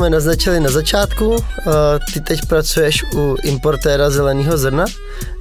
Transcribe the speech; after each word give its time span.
jsme 0.00 0.10
naznačili 0.10 0.60
na 0.60 0.70
začátku, 0.70 1.36
ty 2.12 2.20
teď 2.20 2.40
pracuješ 2.48 3.04
u 3.14 3.36
importéra 3.42 4.10
zeleného 4.10 4.58
zrna. 4.58 4.84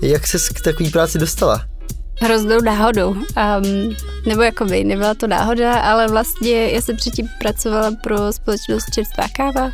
Jak 0.02 0.27
ses 0.27 0.50
k 0.50 0.62
takové 0.62 0.90
práci 0.90 1.20
dostala? 1.20 1.66
Hroznou 2.22 2.62
náhodou. 2.62 3.09
Um, 3.09 3.95
nebo 4.26 4.41
jakoby, 4.41 4.84
nebyla 4.84 5.14
to 5.14 5.27
náhoda, 5.27 5.80
ale 5.80 6.08
vlastně 6.08 6.70
já 6.72 6.81
jsem 6.81 6.95
předtím 6.95 7.27
pracovala 7.40 7.91
pro 8.03 8.34
společnost 8.34 8.86
Čerstvá 8.94 9.23
káva 9.36 9.72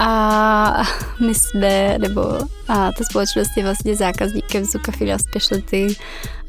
a 0.00 0.82
my 1.26 1.34
jsme, 1.34 1.98
nebo 1.98 2.38
a 2.68 2.92
ta 2.92 3.04
společnost 3.10 3.50
je 3.56 3.62
vlastně 3.62 3.96
zákazníkem 3.96 4.64
Zucafila 4.64 5.18
Specialty 5.18 5.96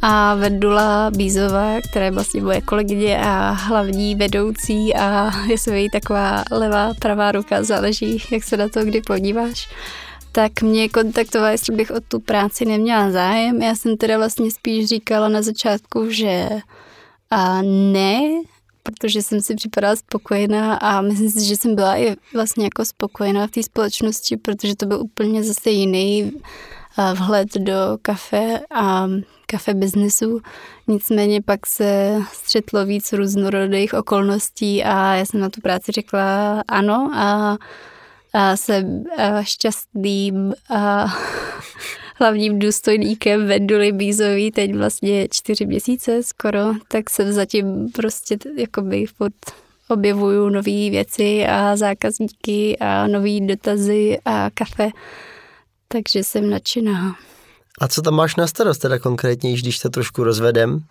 a 0.01 0.35
Vendula 0.35 1.11
Bízová, 1.11 1.81
která 1.89 2.05
je 2.05 2.11
vlastně 2.11 2.41
moje 2.41 2.61
kolegyně 2.61 3.19
a 3.21 3.51
hlavní 3.51 4.15
vedoucí 4.15 4.95
a 4.95 5.31
je 5.47 5.57
se 5.57 5.77
její 5.77 5.89
taková 5.89 6.43
levá, 6.51 6.93
pravá 6.99 7.31
ruka, 7.31 7.63
záleží, 7.63 8.23
jak 8.31 8.43
se 8.43 8.57
na 8.57 8.69
to 8.69 8.85
kdy 8.85 9.01
podíváš 9.01 9.69
tak 10.31 10.61
mě 10.61 10.89
kontaktovali, 10.89 11.53
jestli 11.53 11.75
bych 11.75 11.91
o 11.91 11.99
tu 11.99 12.19
práci 12.19 12.65
neměla 12.65 13.11
zájem. 13.11 13.61
Já 13.61 13.75
jsem 13.75 13.97
teda 13.97 14.17
vlastně 14.17 14.51
spíš 14.51 14.85
říkala 14.85 15.29
na 15.29 15.41
začátku, 15.41 16.11
že 16.11 16.49
a 17.31 17.61
ne, 17.61 18.19
protože 18.83 19.21
jsem 19.21 19.41
si 19.41 19.55
připadala 19.55 19.95
spokojená 19.95 20.75
a 20.75 21.01
myslím 21.01 21.29
si, 21.29 21.45
že 21.45 21.55
jsem 21.55 21.75
byla 21.75 21.97
i 21.97 22.15
vlastně 22.33 22.63
jako 22.63 22.85
spokojená 22.85 23.47
v 23.47 23.51
té 23.51 23.63
společnosti, 23.63 24.37
protože 24.37 24.75
to 24.75 24.85
byl 24.85 25.01
úplně 25.01 25.43
zase 25.43 25.69
jiný 25.69 26.31
vhled 27.13 27.53
do 27.53 27.97
kafe 28.01 28.59
a 28.73 29.07
kafe 29.51 29.73
biznesu. 29.73 30.41
Nicméně 30.87 31.41
pak 31.41 31.65
se 31.65 32.19
střetlo 32.33 32.85
víc 32.85 33.13
různorodých 33.13 33.93
okolností 33.93 34.83
a 34.83 35.15
já 35.15 35.25
jsem 35.25 35.39
na 35.39 35.49
tu 35.49 35.61
práci 35.61 35.91
řekla 35.91 36.63
ano 36.67 37.11
a, 37.15 37.57
a 38.33 38.55
jsem 38.55 39.03
šťastným 39.41 40.53
a 40.69 41.05
hlavním 42.15 42.59
důstojníkem 42.59 43.47
Venduly 43.47 43.91
Bízový 43.91 44.51
teď 44.51 44.75
vlastně 44.75 45.27
čtyři 45.31 45.65
měsíce 45.65 46.23
skoro, 46.23 46.59
tak 46.87 47.09
jsem 47.09 47.31
zatím 47.31 47.91
prostě 47.91 48.37
jakoby 48.57 49.05
pod 49.17 49.33
objevuju 49.87 50.49
nové 50.49 50.89
věci 50.89 51.45
a 51.45 51.75
zákazníky 51.75 52.77
a 52.79 53.07
nové 53.07 53.39
dotazy 53.39 54.17
a 54.25 54.49
kafe, 54.53 54.89
takže 55.87 56.23
jsem 56.23 56.49
nadšená. 56.49 57.15
A 57.79 57.87
co 57.87 58.01
tam 58.01 58.13
máš 58.13 58.35
na 58.35 58.47
starost 58.47 58.77
teda 58.77 58.99
konkrétně, 58.99 59.53
když 59.53 59.79
to 59.79 59.89
trošku 59.89 60.23
rozvedem? 60.23 60.83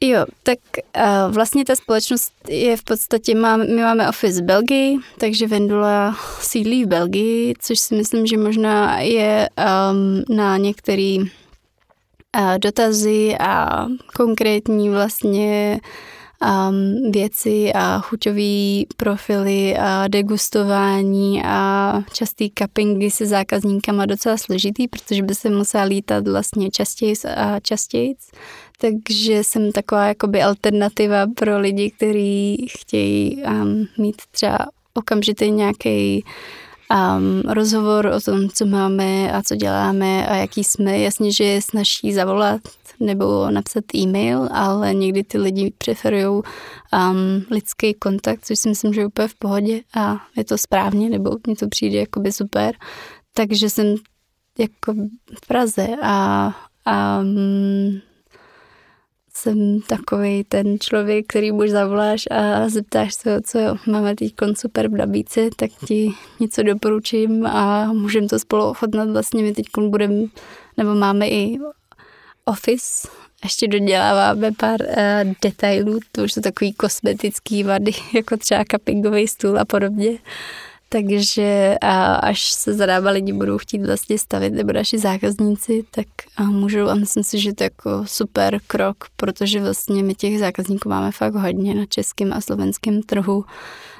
Jo, 0.00 0.26
tak 0.42 0.58
uh, 0.96 1.34
vlastně 1.34 1.64
ta 1.64 1.76
společnost 1.76 2.32
je 2.48 2.76
v 2.76 2.82
podstatě, 2.82 3.34
má, 3.34 3.56
my 3.56 3.82
máme 3.82 4.08
office 4.08 4.40
v 4.40 4.44
Belgii, 4.44 4.96
takže 5.18 5.46
Vendula 5.46 6.16
sídlí 6.40 6.84
v 6.84 6.88
Belgii, 6.88 7.54
což 7.58 7.80
si 7.80 7.94
myslím, 7.94 8.26
že 8.26 8.36
možná 8.36 9.00
je 9.00 9.48
um, 9.58 10.36
na 10.36 10.56
některé 10.56 11.16
uh, 11.18 12.58
dotazy 12.58 13.36
a 13.40 13.86
konkrétní 14.16 14.90
vlastně 14.90 15.80
um, 16.42 17.10
věci 17.12 17.72
a 17.74 18.00
chuťové 18.00 18.82
profily 18.96 19.76
a 19.76 20.08
degustování 20.08 21.42
a 21.44 21.92
častý 22.12 22.50
cuppingy 22.58 23.10
se 23.10 23.26
zákazníkama 23.26 24.06
docela 24.06 24.36
složitý, 24.36 24.88
protože 24.88 25.22
by 25.22 25.34
se 25.34 25.50
musela 25.50 25.84
lítat 25.84 26.28
vlastně 26.28 26.70
častěji 26.70 27.14
a 27.36 27.60
častěji. 27.60 28.14
Takže 28.80 29.44
jsem 29.44 29.72
taková 29.72 30.06
jakoby 30.06 30.42
alternativa 30.42 31.26
pro 31.34 31.58
lidi, 31.58 31.90
kteří 31.90 32.66
chtějí 32.70 33.42
um, 33.44 33.86
mít 33.98 34.22
třeba 34.30 34.58
okamžitě 34.94 35.50
nějaký 35.50 36.24
um, 36.90 37.40
rozhovor 37.50 38.06
o 38.06 38.20
tom, 38.20 38.48
co 38.48 38.66
máme 38.66 39.32
a 39.32 39.42
co 39.42 39.56
děláme 39.56 40.26
a 40.26 40.36
jaký 40.36 40.64
jsme. 40.64 40.98
Jasně, 40.98 41.32
že 41.32 41.44
je 41.44 41.62
snaží 41.62 42.12
zavolat 42.12 42.60
nebo 43.00 43.50
napsat 43.50 43.84
e-mail, 43.94 44.48
ale 44.52 44.94
někdy 44.94 45.24
ty 45.24 45.38
lidi 45.38 45.72
preferují 45.78 46.24
um, 46.24 46.42
lidský 47.50 47.94
kontakt, 47.94 48.44
což 48.44 48.58
si 48.58 48.68
myslím, 48.68 48.94
že 48.94 49.00
je 49.00 49.06
úplně 49.06 49.28
v 49.28 49.34
pohodě 49.34 49.80
a 49.96 50.16
je 50.36 50.44
to 50.44 50.58
správně, 50.58 51.10
nebo 51.10 51.36
mně 51.46 51.56
to 51.56 51.68
přijde 51.68 51.98
jakoby 51.98 52.32
super. 52.32 52.74
Takže 53.32 53.70
jsem 53.70 53.94
jako 54.58 54.94
v 55.42 55.46
Praze 55.46 55.88
a, 56.02 56.52
a 56.84 57.20
jsem 59.38 59.80
takový 59.80 60.44
ten 60.44 60.78
člověk, 60.80 61.26
který 61.26 61.52
už 61.52 61.70
zavoláš 61.70 62.24
a 62.30 62.68
zeptáš 62.68 63.14
se, 63.14 63.40
co 63.42 63.58
máme 63.86 64.14
teď 64.14 64.32
super 64.54 64.88
v 64.88 64.92
nabídce, 64.92 65.48
tak 65.56 65.70
ti 65.86 66.10
něco 66.40 66.62
doporučím 66.62 67.46
a 67.46 67.92
můžeme 67.92 68.28
to 68.28 68.38
spolu 68.38 68.64
ochotnat. 68.64 69.10
Vlastně 69.10 69.42
my 69.42 69.52
teď 69.52 69.66
budeme, 69.88 70.24
nebo 70.76 70.94
máme 70.94 71.28
i 71.28 71.58
office, 72.44 73.08
ještě 73.44 73.68
doděláváme 73.68 74.52
pár 74.52 74.80
uh, 74.82 75.32
detailů, 75.42 76.00
to 76.12 76.22
už 76.22 76.32
jsou 76.32 76.40
takový 76.40 76.72
kosmetický 76.72 77.62
vady, 77.62 77.92
jako 78.14 78.36
třeba 78.36 78.64
cuppingový 78.70 79.28
stůl 79.28 79.58
a 79.58 79.64
podobně. 79.64 80.18
Takže 80.90 81.74
až 82.20 82.52
se 82.52 82.74
zadáva 82.74 83.10
lidi 83.10 83.32
budou 83.32 83.58
chtít 83.58 83.86
vlastně 83.86 84.18
stavit, 84.18 84.52
nebo 84.52 84.72
naši 84.72 84.98
zákazníci, 84.98 85.84
tak 85.90 86.06
a 86.36 86.42
můžou 86.42 86.88
a 86.88 86.94
myslím 86.94 87.24
si, 87.24 87.38
že 87.38 87.52
to 87.52 87.64
je 87.64 87.66
jako 87.66 88.04
super 88.06 88.60
krok, 88.66 88.96
protože 89.16 89.60
vlastně 89.60 90.02
my 90.02 90.14
těch 90.14 90.38
zákazníků 90.38 90.88
máme 90.88 91.12
fakt 91.12 91.34
hodně 91.34 91.74
na 91.74 91.86
českém 91.86 92.32
a 92.32 92.40
slovenském 92.40 93.02
trhu, 93.02 93.44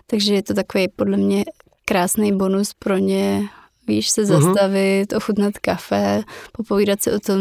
takže 0.06 0.34
je 0.34 0.42
to 0.42 0.54
takový 0.54 0.88
podle 0.96 1.16
mě 1.16 1.44
krásný 1.84 2.32
bonus 2.36 2.72
pro 2.78 2.96
ně 2.96 3.48
víš, 3.88 4.10
se 4.10 4.20
mhm. 4.20 4.30
zastavit, 4.30 5.12
ochutnat 5.12 5.58
kafe, 5.58 6.22
popovídat 6.52 7.02
si 7.02 7.12
o 7.12 7.18
tom, 7.18 7.38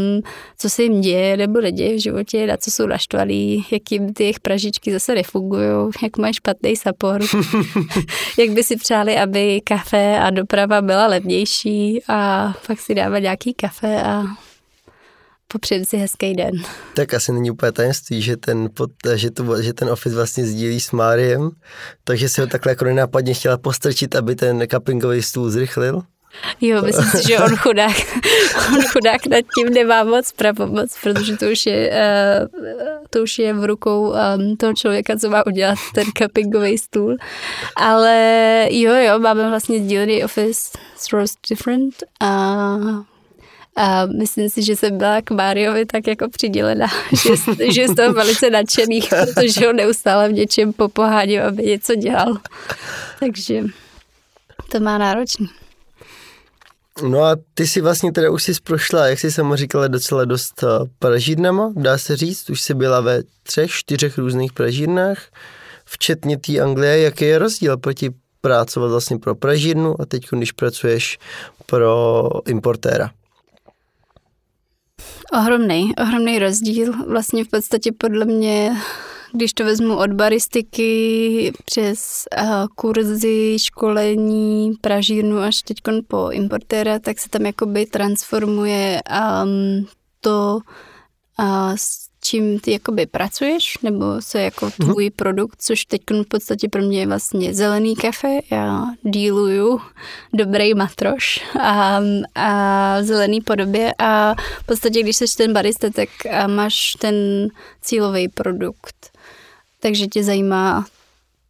co 0.58 0.70
se 0.70 0.84
jim 0.84 1.02
děje 1.02 1.38
nebo 1.38 1.62
neděje 1.62 1.96
v 1.96 2.02
životě, 2.02 2.48
na 2.48 2.58
co 2.58 2.72
jsou 2.72 2.88
naštvalí, 2.88 3.66
jak 3.72 3.92
jim 3.92 4.14
ty 4.14 4.24
jejich 4.24 4.40
pražičky 4.40 4.92
zase 4.92 5.16
nefungují, 5.16 5.92
jak 6.04 6.18
mají 6.18 6.34
špatný 6.34 6.76
support, 6.76 7.26
jak 8.40 8.50
by 8.50 8.64
si 8.64 8.76
přáli, 8.76 9.18
aby 9.18 9.62
kafe 9.62 10.20
a 10.20 10.30
doprava 10.30 10.82
byla 10.82 11.08
levnější 11.08 12.04
a 12.08 12.54
pak 12.68 12.80
si 12.80 12.96
dávat 12.96 13.20
nějaký 13.20 13.54
kafe 13.54 14.02
a 14.04 14.24
popřeji 15.48 15.86
si 15.86 15.98
hezký 15.98 16.34
den. 16.34 16.52
Tak 16.94 17.14
asi 17.14 17.32
není 17.32 17.52
úplně 17.52 17.72
tajemství, 17.72 18.22
že 18.22 18.38
ten, 18.38 18.70
pod, 18.74 18.92
že, 19.16 19.32
to, 19.32 19.62
že 19.62 19.74
ten 19.74 19.90
office 19.90 20.16
vlastně 20.16 20.46
sdílí 20.46 20.80
s 20.80 20.92
Máriem, 20.92 21.50
takže 22.04 22.30
si 22.30 22.42
ho 22.42 22.48
takhle 22.48 22.72
jako 22.72 22.86
nenápadně 22.86 23.34
chtěla 23.34 23.58
postrčit, 23.58 24.16
aby 24.16 24.36
ten 24.36 24.64
cuppingový 24.72 25.22
stůl 25.22 25.50
zrychlil. 25.50 26.02
Jo, 26.62 26.82
myslím 26.82 27.06
si, 27.06 27.28
že 27.28 27.40
on 27.40 27.56
chudák, 27.56 27.96
on 28.68 28.82
chudák 28.82 29.26
nad 29.26 29.46
tím 29.56 29.74
nemá 29.74 30.04
moc 30.04 30.32
pravomoc, 30.32 30.98
protože 31.04 31.38
to 31.38 31.46
už 31.46 31.66
je, 31.66 31.92
uh, 31.92 32.48
to 33.10 33.24
už 33.24 33.40
je 33.40 33.54
v 33.54 33.66
rukou 33.66 34.10
um, 34.10 34.58
toho 34.58 34.74
člověka, 34.74 35.18
co 35.18 35.30
má 35.30 35.46
udělat 35.46 35.78
ten 35.94 36.06
cuppingový 36.18 36.78
stůl. 36.78 37.18
Ale 37.76 38.68
jo, 38.72 38.94
jo, 38.94 39.20
máme 39.20 39.50
vlastně 39.50 39.80
sdílený 39.80 40.24
office 40.24 40.78
Throws 41.10 41.36
Different 41.50 41.96
a 42.20 42.78
a 43.80 44.06
myslím 44.06 44.50
si, 44.50 44.64
že 44.64 44.76
jsem 44.76 44.98
byla 44.98 45.22
k 45.22 45.32
Máriovi 45.32 45.86
tak 45.86 46.08
jako 46.08 46.30
přidělená, 46.30 46.88
že, 47.24 47.30
že 47.72 47.88
z 47.88 47.96
toho 47.96 48.14
velice 48.14 48.50
nadšený, 48.50 49.02
protože 49.02 49.68
ho 49.68 49.74
neustále 49.74 50.30
v 50.30 50.34
něčem 50.34 50.74
popoháděl, 50.74 51.48
aby 51.48 51.64
něco 51.64 51.96
dělal. 51.96 52.38
Takže 53.20 53.64
to 54.72 54.80
má 54.80 54.98
náročný. 54.98 55.48
No 57.04 57.24
a 57.24 57.36
ty 57.54 57.68
si 57.68 57.82
vlastně 57.82 58.12
teda 58.12 58.32
už 58.32 58.44
jsi 58.44 58.54
prošla, 58.64 59.08
jak 59.08 59.20
jsi 59.20 59.32
sama 59.32 59.56
říkala, 59.56 59.88
docela 59.88 60.26
dost 60.26 60.64
eh, 60.64 60.68
pražírnama, 61.00 61.74
dá 61.76 61.98
se 61.98 62.16
říct, 62.16 62.50
už 62.50 62.62
jsi 62.62 62.74
byla 62.74 63.02
ve 63.02 63.24
třech, 63.44 63.72
čtyřech 63.72 64.18
různých 64.18 64.54
pražírnách, 64.54 65.18
včetně 65.86 66.38
té 66.38 66.60
Anglie. 66.60 67.00
Jaký 67.00 67.26
je 67.26 67.40
rozdíl 67.40 67.78
proti 67.78 68.10
pracovat 68.42 68.88
vlastně 68.88 69.18
pro 69.18 69.36
pražírnu 69.36 70.02
a 70.02 70.06
teď, 70.06 70.28
když 70.32 70.52
pracuješ 70.52 71.20
pro 71.66 72.30
importéra? 72.48 73.12
Ohromný, 75.34 75.92
ohromný 76.02 76.40
rozdíl. 76.40 76.94
Vlastně 77.08 77.46
v 77.46 77.48
podstatě 77.48 77.92
podle 77.98 78.26
mě 78.26 78.78
když 79.34 79.54
to 79.54 79.66
vezmu 79.66 79.98
od 79.98 80.14
baristiky 80.14 81.54
přes 81.66 82.26
uh, 82.42 82.66
kurzy, 82.76 83.58
školení, 83.60 84.74
pražírnu 84.82 85.38
až 85.38 85.62
teď 85.62 85.78
po 86.08 86.30
importéra, 86.32 87.00
tak 87.00 87.20
se 87.20 87.30
tam 87.30 87.46
jakoby 87.46 87.86
transformuje 87.86 89.02
um, 89.44 89.88
to, 90.22 90.60
uh, 91.40 91.74
s 91.76 92.08
čím 92.24 92.60
ty 92.60 92.72
jakoby 92.72 93.06
pracuješ, 93.06 93.78
nebo 93.84 94.06
co 94.22 94.38
je 94.38 94.44
jako 94.44 94.66
mhm. 94.66 94.74
tvůj 94.74 95.08
mm-hmm. 95.08 95.16
produkt, 95.16 95.62
což 95.62 95.86
teď 95.86 96.02
v 96.12 96.28
podstatě 96.28 96.70
pro 96.70 96.82
mě 96.82 97.00
je 97.00 97.08
vlastně 97.08 97.54
zelený 97.54 97.96
kafe. 97.96 98.40
Já 98.52 98.86
díluju 99.02 99.82
dobrý 100.34 100.74
matroš 100.74 101.46
a, 101.60 102.00
a 102.36 103.00
v 103.00 103.04
zelený 103.04 103.42
podobě 103.42 103.94
a 104.00 104.36
v 104.60 104.66
podstatě, 104.66 105.04
když 105.04 105.16
jsi 105.16 105.26
ten 105.38 105.54
barista, 105.54 105.90
tak 105.90 106.10
máš 106.48 106.94
ten 107.00 107.16
cílový 107.82 108.30
produkt 108.30 109.17
takže 109.80 110.08
tě 110.08 110.24
zajímá 110.24 110.86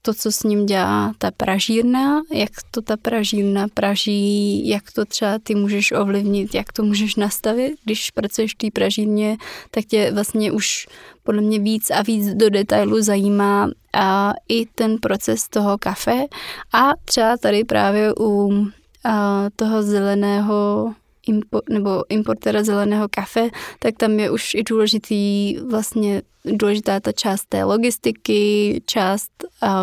to, 0.07 0.13
co 0.13 0.31
s 0.31 0.43
ním 0.43 0.65
dělá 0.65 1.13
ta 1.17 1.31
pražírna, 1.31 2.21
jak 2.33 2.49
to 2.71 2.81
ta 2.81 2.97
pražírna 2.97 3.67
praží, 3.73 4.67
jak 4.67 4.91
to 4.91 5.05
třeba 5.05 5.39
ty 5.43 5.55
můžeš 5.55 5.91
ovlivnit, 5.91 6.55
jak 6.55 6.71
to 6.71 6.83
můžeš 6.83 7.15
nastavit. 7.15 7.75
Když 7.83 8.11
pracuješ 8.11 8.53
v 8.53 8.57
té 8.57 8.67
pražírně, 8.73 9.37
tak 9.71 9.85
tě 9.85 10.11
vlastně 10.11 10.51
už 10.51 10.87
podle 11.23 11.41
mě 11.41 11.59
víc 11.59 11.91
a 11.91 12.01
víc 12.01 12.33
do 12.33 12.49
detailu 12.49 13.01
zajímá 13.01 13.69
a 13.93 14.33
i 14.49 14.65
ten 14.65 14.97
proces 14.97 15.49
toho 15.49 15.77
kafe. 15.77 16.25
A 16.73 16.91
třeba 17.05 17.37
tady 17.37 17.63
právě 17.63 18.13
u 18.19 18.65
a, 19.03 19.45
toho 19.55 19.83
zeleného 19.83 20.93
impo, 21.27 21.61
nebo 21.69 22.03
importera 22.09 22.63
zeleného 22.63 23.07
kafe, 23.11 23.49
tak 23.79 23.95
tam 23.97 24.19
je 24.19 24.31
už 24.31 24.53
i 24.53 24.63
důležitý 24.63 25.57
vlastně 25.69 26.21
důležitá 26.45 26.99
ta 26.99 27.11
část 27.11 27.45
té 27.49 27.63
logistiky, 27.63 28.81
část 28.85 29.31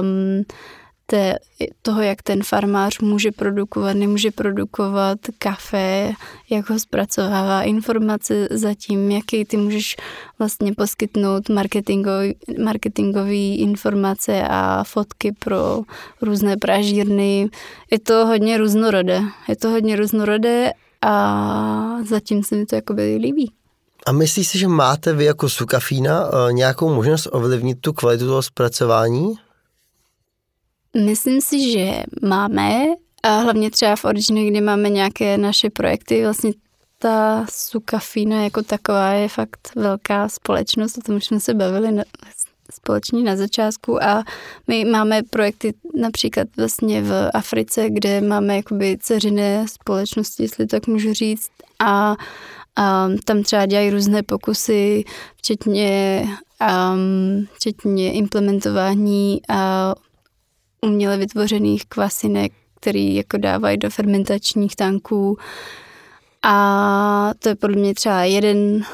um, 0.00 0.44
té, 1.06 1.38
toho, 1.82 2.02
jak 2.02 2.22
ten 2.22 2.42
farmář 2.42 2.98
může 2.98 3.32
produkovat, 3.32 3.96
nemůže 3.96 4.30
produkovat 4.30 5.18
kafe, 5.38 6.12
jak 6.50 6.70
ho 6.70 6.78
zpracovává, 6.78 7.62
informace 7.62 8.48
zatím, 8.50 9.10
jaký 9.10 9.44
ty 9.44 9.56
můžeš 9.56 9.96
vlastně 10.38 10.72
poskytnout 10.74 11.48
marketingový, 11.48 12.34
marketingový 12.64 13.56
informace 13.56 14.42
a 14.50 14.84
fotky 14.84 15.32
pro 15.38 15.82
různé 16.22 16.56
pražírny. 16.56 17.48
Je 17.90 17.98
to 17.98 18.26
hodně 18.26 18.58
různorodé. 18.58 19.20
Je 19.48 19.56
to 19.56 19.70
hodně 19.70 19.96
různorodé 19.96 20.72
a 21.04 21.98
zatím 22.04 22.44
se 22.44 22.56
mi 22.56 22.66
to 22.66 22.74
jakoby 22.74 23.16
líbí. 23.16 23.52
A 24.06 24.12
myslíš 24.12 24.48
si, 24.48 24.58
že 24.58 24.68
máte 24.68 25.12
vy 25.12 25.24
jako 25.24 25.48
Sukafína 25.48 26.28
eh, 26.28 26.52
nějakou 26.52 26.94
možnost 26.94 27.28
ovlivnit 27.32 27.80
tu 27.80 27.92
kvalitu 27.92 28.26
toho 28.26 28.42
zpracování? 28.42 29.34
Myslím 31.04 31.40
si, 31.40 31.72
že 31.72 32.02
máme, 32.22 32.84
a 33.22 33.38
hlavně 33.38 33.70
třeba 33.70 33.96
v 33.96 34.04
Originu, 34.04 34.50
kdy 34.50 34.60
máme 34.60 34.90
nějaké 34.90 35.38
naše 35.38 35.70
projekty, 35.70 36.22
vlastně 36.22 36.52
ta 36.98 37.46
Sukafína 37.50 38.42
jako 38.42 38.62
taková 38.62 39.10
je 39.10 39.28
fakt 39.28 39.70
velká 39.76 40.28
společnost, 40.28 40.98
o 40.98 41.00
tom 41.00 41.16
už 41.16 41.24
jsme 41.24 41.40
se 41.40 41.54
bavili 41.54 41.92
na, 42.74 42.76
společně 42.76 43.22
na 43.22 43.36
začátku 43.36 44.02
a 44.02 44.24
my 44.68 44.84
máme 44.84 45.22
projekty 45.30 45.74
například 45.94 46.48
vlastně 46.56 47.02
v 47.02 47.30
Africe, 47.34 47.90
kde 47.90 48.20
máme 48.20 48.56
jakoby 48.56 48.98
ceřiné 49.00 49.66
společnosti, 49.68 50.42
jestli 50.42 50.66
tak 50.66 50.86
můžu 50.86 51.12
říct 51.12 51.50
a 51.78 52.16
a 52.76 53.08
tam 53.24 53.42
třeba 53.42 53.66
dělají 53.66 53.90
různé 53.90 54.22
pokusy, 54.22 55.04
včetně, 55.36 56.24
um, 56.60 57.46
včetně 57.52 58.12
implementování 58.12 59.40
a 59.48 59.94
uměle 60.82 61.16
vytvořených 61.16 61.86
kvasinek, 61.86 62.52
který 62.80 63.14
jako 63.14 63.36
dávají 63.36 63.76
do 63.76 63.90
fermentačních 63.90 64.76
tanků. 64.76 65.38
A 66.42 67.32
to 67.38 67.48
je 67.48 67.54
podle 67.54 67.76
mě 67.76 67.94
třeba 67.94 68.24
jeden 68.24 68.84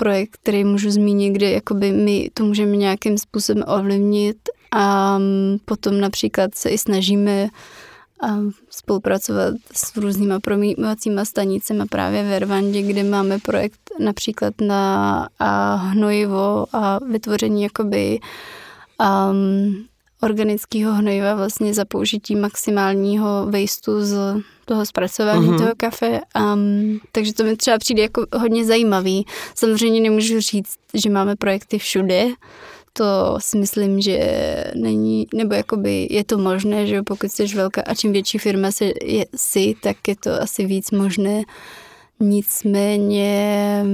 projekt, 0.00 0.36
který 0.42 0.64
můžu 0.64 0.90
zmínit, 0.90 1.30
kde 1.30 1.50
jakoby 1.50 1.92
my 1.92 2.30
to 2.34 2.44
můžeme 2.44 2.76
nějakým 2.76 3.18
způsobem 3.18 3.64
ovlivnit 3.66 4.36
a 4.72 5.18
potom 5.64 6.00
například 6.00 6.54
se 6.54 6.70
i 6.70 6.78
snažíme 6.78 7.48
spolupracovat 8.70 9.54
s 9.74 9.96
různýma 9.96 10.40
promývacíma 10.40 11.24
stanicemi 11.24 11.84
právě 11.86 12.22
v 12.22 12.38
Rwandě, 12.38 12.82
kde 12.82 13.04
máme 13.04 13.38
projekt 13.38 13.80
například 13.98 14.54
na 14.60 15.28
hnojivo 15.76 16.66
a 16.72 16.98
vytvoření 17.04 17.62
jakoby 17.62 18.20
um, 19.00 19.84
organického 20.22 20.94
hnojiva 20.94 21.34
vlastně 21.34 21.74
za 21.74 21.84
použití 21.84 22.36
maximálního 22.36 23.46
vejstu 23.46 24.04
z 24.04 24.16
toho 24.70 24.86
zpracování 24.86 25.48
mm-hmm. 25.48 25.58
toho 25.58 25.72
kafe. 25.76 26.20
Um, 26.54 27.00
takže 27.12 27.34
to 27.34 27.44
mi 27.44 27.56
třeba 27.56 27.78
přijde 27.78 28.02
jako 28.02 28.26
hodně 28.36 28.64
zajímavý. 28.64 29.26
Samozřejmě 29.54 30.00
nemůžu 30.00 30.40
říct, 30.40 30.78
že 30.94 31.10
máme 31.10 31.36
projekty 31.36 31.78
všude, 31.78 32.26
to 32.92 33.36
si 33.38 33.58
myslím, 33.58 34.00
že 34.00 34.18
není, 34.74 35.26
nebo 35.34 35.54
jakoby 35.54 36.06
je 36.10 36.24
to 36.24 36.38
možné, 36.38 36.86
že 36.86 37.02
pokud 37.02 37.32
jsi 37.32 37.46
velká 37.46 37.82
a 37.86 37.94
čím 37.94 38.12
větší 38.12 38.38
firma 38.38 38.70
si, 38.70 38.94
je, 39.04 39.26
si, 39.36 39.74
tak 39.82 39.96
je 40.08 40.16
to 40.16 40.42
asi 40.42 40.66
víc 40.66 40.90
možné. 40.90 41.42
Nicméně 42.20 43.84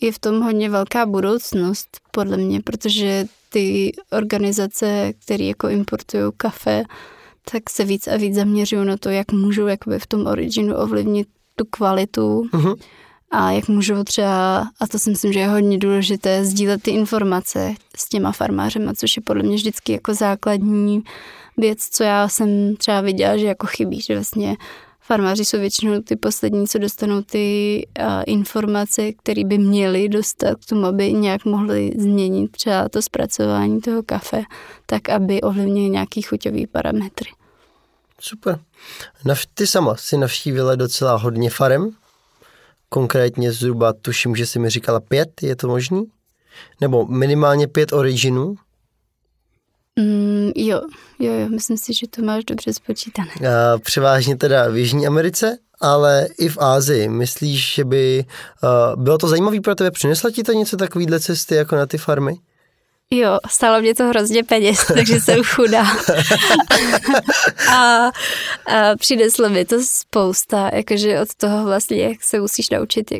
je 0.00 0.12
v 0.12 0.18
tom 0.18 0.40
hodně 0.40 0.70
velká 0.70 1.06
budoucnost, 1.06 1.88
podle 2.10 2.36
mě, 2.36 2.60
protože 2.60 3.26
ty 3.48 3.92
organizace, 4.10 5.12
které 5.24 5.44
jako 5.44 5.68
importují 5.68 6.32
kafe, 6.36 6.84
tak 7.50 7.70
se 7.70 7.84
víc 7.84 8.06
a 8.06 8.16
víc 8.16 8.34
zaměřují 8.34 8.86
na 8.86 8.96
to, 8.96 9.08
jak 9.08 9.32
můžou 9.32 9.66
jakoby 9.66 9.98
v 9.98 10.06
tom 10.06 10.26
originu 10.26 10.76
ovlivnit 10.76 11.28
tu 11.56 11.64
kvalitu 11.70 12.42
uh-huh. 12.52 12.76
a 13.30 13.50
jak 13.50 13.68
můžou 13.68 14.04
třeba, 14.04 14.68
a 14.80 14.86
to 14.90 14.98
si 14.98 15.10
myslím, 15.10 15.32
že 15.32 15.38
je 15.38 15.48
hodně 15.48 15.78
důležité, 15.78 16.44
sdílet 16.44 16.82
ty 16.82 16.90
informace 16.90 17.74
s 17.96 18.08
těma 18.08 18.32
farmářema, 18.32 18.92
což 18.94 19.16
je 19.16 19.22
podle 19.22 19.42
mě 19.42 19.56
vždycky 19.56 19.92
jako 19.92 20.14
základní 20.14 21.02
věc, 21.56 21.88
co 21.90 22.04
já 22.04 22.28
jsem 22.28 22.76
třeba 22.76 23.00
viděla, 23.00 23.36
že 23.36 23.46
jako 23.46 23.66
chybí, 23.66 24.00
že 24.00 24.14
vlastně 24.14 24.56
farmáři 25.06 25.44
jsou 25.44 25.58
většinou 25.58 26.02
ty 26.02 26.16
poslední, 26.16 26.66
co 26.66 26.78
dostanou 26.78 27.22
ty 27.22 27.86
uh, 27.98 28.06
informace, 28.26 29.12
které 29.12 29.44
by 29.44 29.58
měli 29.58 30.08
dostat 30.08 30.54
k 30.54 30.68
tomu, 30.68 30.86
aby 30.86 31.12
nějak 31.12 31.44
mohli 31.44 31.92
změnit 31.98 32.50
třeba 32.50 32.88
to 32.88 33.02
zpracování 33.02 33.80
toho 33.80 34.02
kafe, 34.02 34.42
tak 34.86 35.08
aby 35.08 35.40
ovlivnili 35.40 35.90
nějaký 35.90 36.22
chuťový 36.22 36.66
parametry. 36.66 37.30
Super. 38.20 38.58
Ty 39.54 39.66
sama 39.66 39.96
si 39.96 40.18
navštívila 40.18 40.74
docela 40.74 41.16
hodně 41.16 41.50
farem, 41.50 41.90
konkrétně 42.88 43.52
zhruba 43.52 43.92
tuším, 43.92 44.36
že 44.36 44.46
si 44.46 44.58
mi 44.58 44.70
říkala 44.70 45.00
pět, 45.00 45.42
je 45.42 45.56
to 45.56 45.68
možný? 45.68 46.04
Nebo 46.80 47.06
minimálně 47.06 47.68
pět 47.68 47.92
originů? 47.92 48.54
Mm, 50.00 50.50
jo, 50.56 50.80
jo, 51.18 51.32
jo, 51.32 51.48
myslím 51.48 51.78
si, 51.78 51.94
že 51.94 52.08
to 52.08 52.22
máš 52.22 52.44
dobře 52.44 52.72
spočítané. 52.72 53.30
A 53.34 53.78
převážně 53.78 54.36
teda 54.36 54.68
v 54.68 54.76
Jižní 54.76 55.06
Americe, 55.06 55.58
ale 55.80 56.28
i 56.38 56.48
v 56.48 56.58
Ázii. 56.58 57.08
Myslíš, 57.08 57.74
že 57.74 57.84
by 57.84 58.24
uh, 58.62 59.02
bylo 59.02 59.18
to 59.18 59.28
zajímavé 59.28 59.60
pro 59.60 59.74
tebe? 59.74 59.90
Přinesla 59.90 60.30
ti 60.30 60.42
to 60.42 60.52
něco 60.52 60.76
takovýhle 60.76 61.20
cesty 61.20 61.54
jako 61.54 61.76
na 61.76 61.86
ty 61.86 61.98
farmy? 61.98 62.34
Jo, 63.10 63.38
stalo 63.48 63.80
mě 63.80 63.94
to 63.94 64.04
hrozně 64.04 64.44
peněz, 64.44 64.86
takže 64.94 65.20
jsem 65.20 65.42
chudá. 65.42 65.84
a, 67.70 68.06
a 68.06 68.10
přineslo 68.98 69.48
mi 69.48 69.64
to 69.64 69.76
spousta, 69.80 70.70
jakože 70.72 71.20
od 71.20 71.34
toho 71.34 71.64
vlastně, 71.64 71.96
jak 71.96 72.24
se 72.24 72.40
musíš 72.40 72.70
naučit 72.70 73.12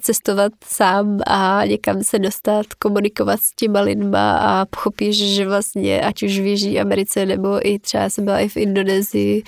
cestovat 0.00 0.52
sám 0.64 1.20
a 1.26 1.62
někam 1.66 2.04
se 2.04 2.18
dostat, 2.18 2.66
komunikovat 2.74 3.40
s 3.40 3.54
těma 3.54 3.80
lidma 3.80 4.38
a 4.38 4.64
pochopíš, 4.64 5.34
že 5.34 5.46
vlastně, 5.46 6.00
ať 6.00 6.22
už 6.22 6.38
v 6.38 6.46
Jižní 6.46 6.80
Americe 6.80 7.26
nebo 7.26 7.68
i 7.68 7.78
třeba 7.78 8.10
jsem 8.10 8.24
byla 8.24 8.38
i 8.38 8.48
v 8.48 8.56
Indonésii, 8.56 9.42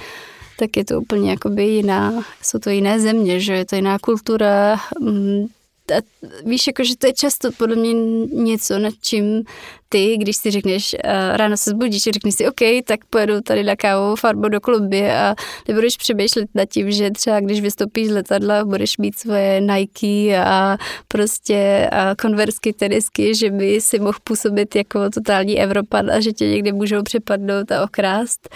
tak 0.59 0.77
je 0.77 0.85
to 0.85 1.01
úplně 1.01 1.31
jakoby 1.31 1.65
jiná, 1.65 2.25
jsou 2.43 2.59
to 2.59 2.71
jiné 2.71 3.01
země, 3.01 3.41
že 3.41 3.53
je 3.53 3.65
to 3.65 3.77
jiná 3.77 3.99
kultura, 3.99 4.81
mm, 5.01 5.47
a 5.93 6.01
víš, 6.45 6.67
jako, 6.67 6.85
že 6.85 6.97
to 6.97 7.07
je 7.07 7.13
často 7.13 7.53
podle 7.53 7.77
mě 7.77 7.93
něco, 8.33 8.79
nad 8.79 8.95
čím 9.01 9.45
ty, 9.89 10.17
když 10.17 10.37
si 10.37 10.51
řekneš, 10.51 10.97
uh, 11.05 11.37
ráno 11.37 11.57
se 11.57 11.71
zbudíš 11.71 12.03
řekneš 12.03 12.35
si, 12.35 12.49
OK, 12.49 12.61
tak 12.85 13.05
pojedu 13.11 13.41
tady 13.41 13.65
na 13.65 13.77
kávovou 13.77 14.17
farbu 14.17 14.49
do 14.49 14.61
kluby 14.61 15.11
a 15.11 15.35
nebudeš 15.69 15.97
přemýšlet 15.97 16.49
nad 16.55 16.65
tím, 16.65 16.91
že 16.91 17.11
třeba 17.11 17.41
když 17.41 17.61
vystoupíš 17.61 18.09
z 18.09 18.13
letadla, 18.13 18.65
budeš 18.65 18.99
mít 18.99 19.19
svoje 19.19 19.61
Nike 19.61 20.39
a 20.45 20.77
prostě 21.09 21.89
a 21.93 22.15
konversky, 22.23 22.73
tenisky, 22.73 23.35
že 23.35 23.51
by 23.51 23.81
si 23.81 23.99
mohl 23.99 24.19
působit 24.25 24.77
jako 24.77 25.11
totální 25.11 25.61
Evropan 25.61 26.11
a 26.11 26.21
že 26.21 26.33
tě 26.33 26.49
někdy 26.49 26.73
můžou 26.73 27.03
přepadnout 27.03 27.73
a 27.73 27.85
okrást 27.85 28.49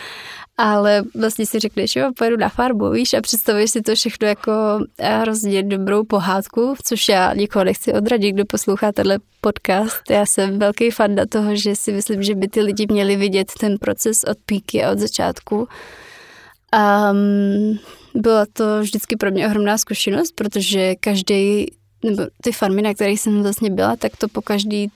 ale 0.59 1.03
vlastně 1.15 1.47
si 1.47 1.59
řekneš, 1.59 1.97
jo, 1.97 2.11
pojedu 2.19 2.37
na 2.37 2.49
farbu, 2.49 2.91
víš, 2.91 3.15
a 3.15 3.21
představuješ 3.21 3.71
si 3.71 3.83
to 3.83 3.95
všechno 3.95 4.29
jako 4.29 4.53
eh, 4.99 5.19
hrozně 5.19 5.63
dobrou 5.63 6.05
pohádku, 6.05 6.75
což 6.85 7.09
já 7.09 7.35
nikoho 7.35 7.65
nechci 7.65 7.93
odradit, 7.93 8.35
kdo 8.35 8.45
poslouchá 8.45 8.93
tenhle 8.93 9.19
podcast. 9.41 10.11
Já 10.11 10.27
jsem 10.27 10.59
velký 10.59 10.91
fan 10.91 11.15
na 11.15 11.27
toho, 11.27 11.57
že 11.57 11.77
si 11.77 11.93
myslím, 11.93 12.23
že 12.23 12.35
by 12.35 12.49
ty 12.49 12.61
lidi 12.61 12.87
měli 12.91 13.17
vidět 13.17 13.53
ten 13.61 13.79
proces 13.79 14.25
od 14.25 14.39
píky 14.47 14.85
a 14.85 14.93
od 14.93 14.99
začátku. 14.99 15.69
Um, 17.13 17.79
byla 18.15 18.47
to 18.53 18.81
vždycky 18.81 19.17
pro 19.17 19.31
mě 19.31 19.47
ohromná 19.47 19.79
zkušenost, 19.79 20.33
protože 20.35 20.95
každý, 20.95 21.67
nebo 22.05 22.23
ty 22.43 22.53
farmy, 22.53 22.83
na 22.83 22.95
kterých 22.95 23.21
jsem 23.21 23.43
vlastně 23.43 23.71
byla, 23.71 23.97
tak 23.97 24.17
to 24.17 24.29
po 24.29 24.43
každý 24.43 24.91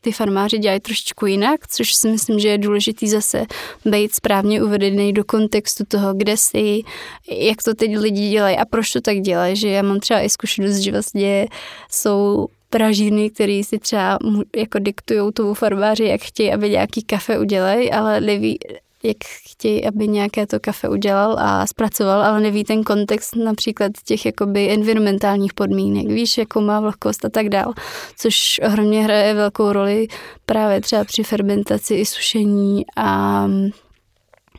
ty 0.00 0.12
farmáři 0.12 0.58
dělají 0.58 0.80
trošičku 0.80 1.26
jinak, 1.26 1.68
což 1.68 1.94
si 1.94 2.08
myslím, 2.08 2.38
že 2.38 2.48
je 2.48 2.58
důležitý 2.58 3.08
zase 3.08 3.44
být 3.84 4.14
správně 4.14 4.62
uvedený 4.62 5.12
do 5.12 5.24
kontextu 5.24 5.84
toho, 5.88 6.14
kde 6.14 6.36
jsi, 6.36 6.82
jak 7.30 7.62
to 7.62 7.74
teď 7.74 7.96
lidi 7.96 8.30
dělají 8.30 8.56
a 8.56 8.64
proč 8.64 8.92
to 8.92 9.00
tak 9.00 9.20
dělají, 9.20 9.56
že 9.56 9.68
já 9.68 9.82
mám 9.82 10.00
třeba 10.00 10.20
i 10.20 10.28
zkušenost, 10.28 10.76
že 10.76 10.92
vlastně 10.92 11.46
jsou 11.90 12.46
pražírny, 12.70 13.30
který 13.30 13.64
si 13.64 13.78
třeba 13.78 14.18
jako 14.56 14.78
diktují 14.78 15.32
tomu 15.32 15.54
farmáři, 15.54 16.04
jak 16.04 16.20
chtějí, 16.20 16.52
aby 16.52 16.70
nějaký 16.70 17.02
kafe 17.02 17.38
udělají, 17.38 17.92
ale 17.92 18.20
neví, 18.20 18.58
jak 19.02 19.16
chtějí, 19.50 19.86
aby 19.86 20.08
nějaké 20.08 20.46
to 20.46 20.60
kafe 20.60 20.88
udělal 20.88 21.36
a 21.38 21.66
zpracoval, 21.66 22.22
ale 22.22 22.40
neví 22.40 22.64
ten 22.64 22.84
kontext 22.84 23.36
například 23.36 23.92
těch 24.04 24.26
jakoby 24.26 24.70
environmentálních 24.70 25.54
podmínek, 25.54 26.06
víš, 26.06 26.38
jakou 26.38 26.60
má 26.60 26.80
vlhkost 26.80 27.24
a 27.24 27.28
tak 27.28 27.48
dál, 27.48 27.72
což 28.16 28.60
ohromně 28.66 29.04
hraje 29.04 29.34
velkou 29.34 29.72
roli 29.72 30.08
právě 30.46 30.80
třeba 30.80 31.04
při 31.04 31.22
fermentaci 31.22 31.94
i 31.94 32.06
sušení 32.06 32.84
a 32.96 33.46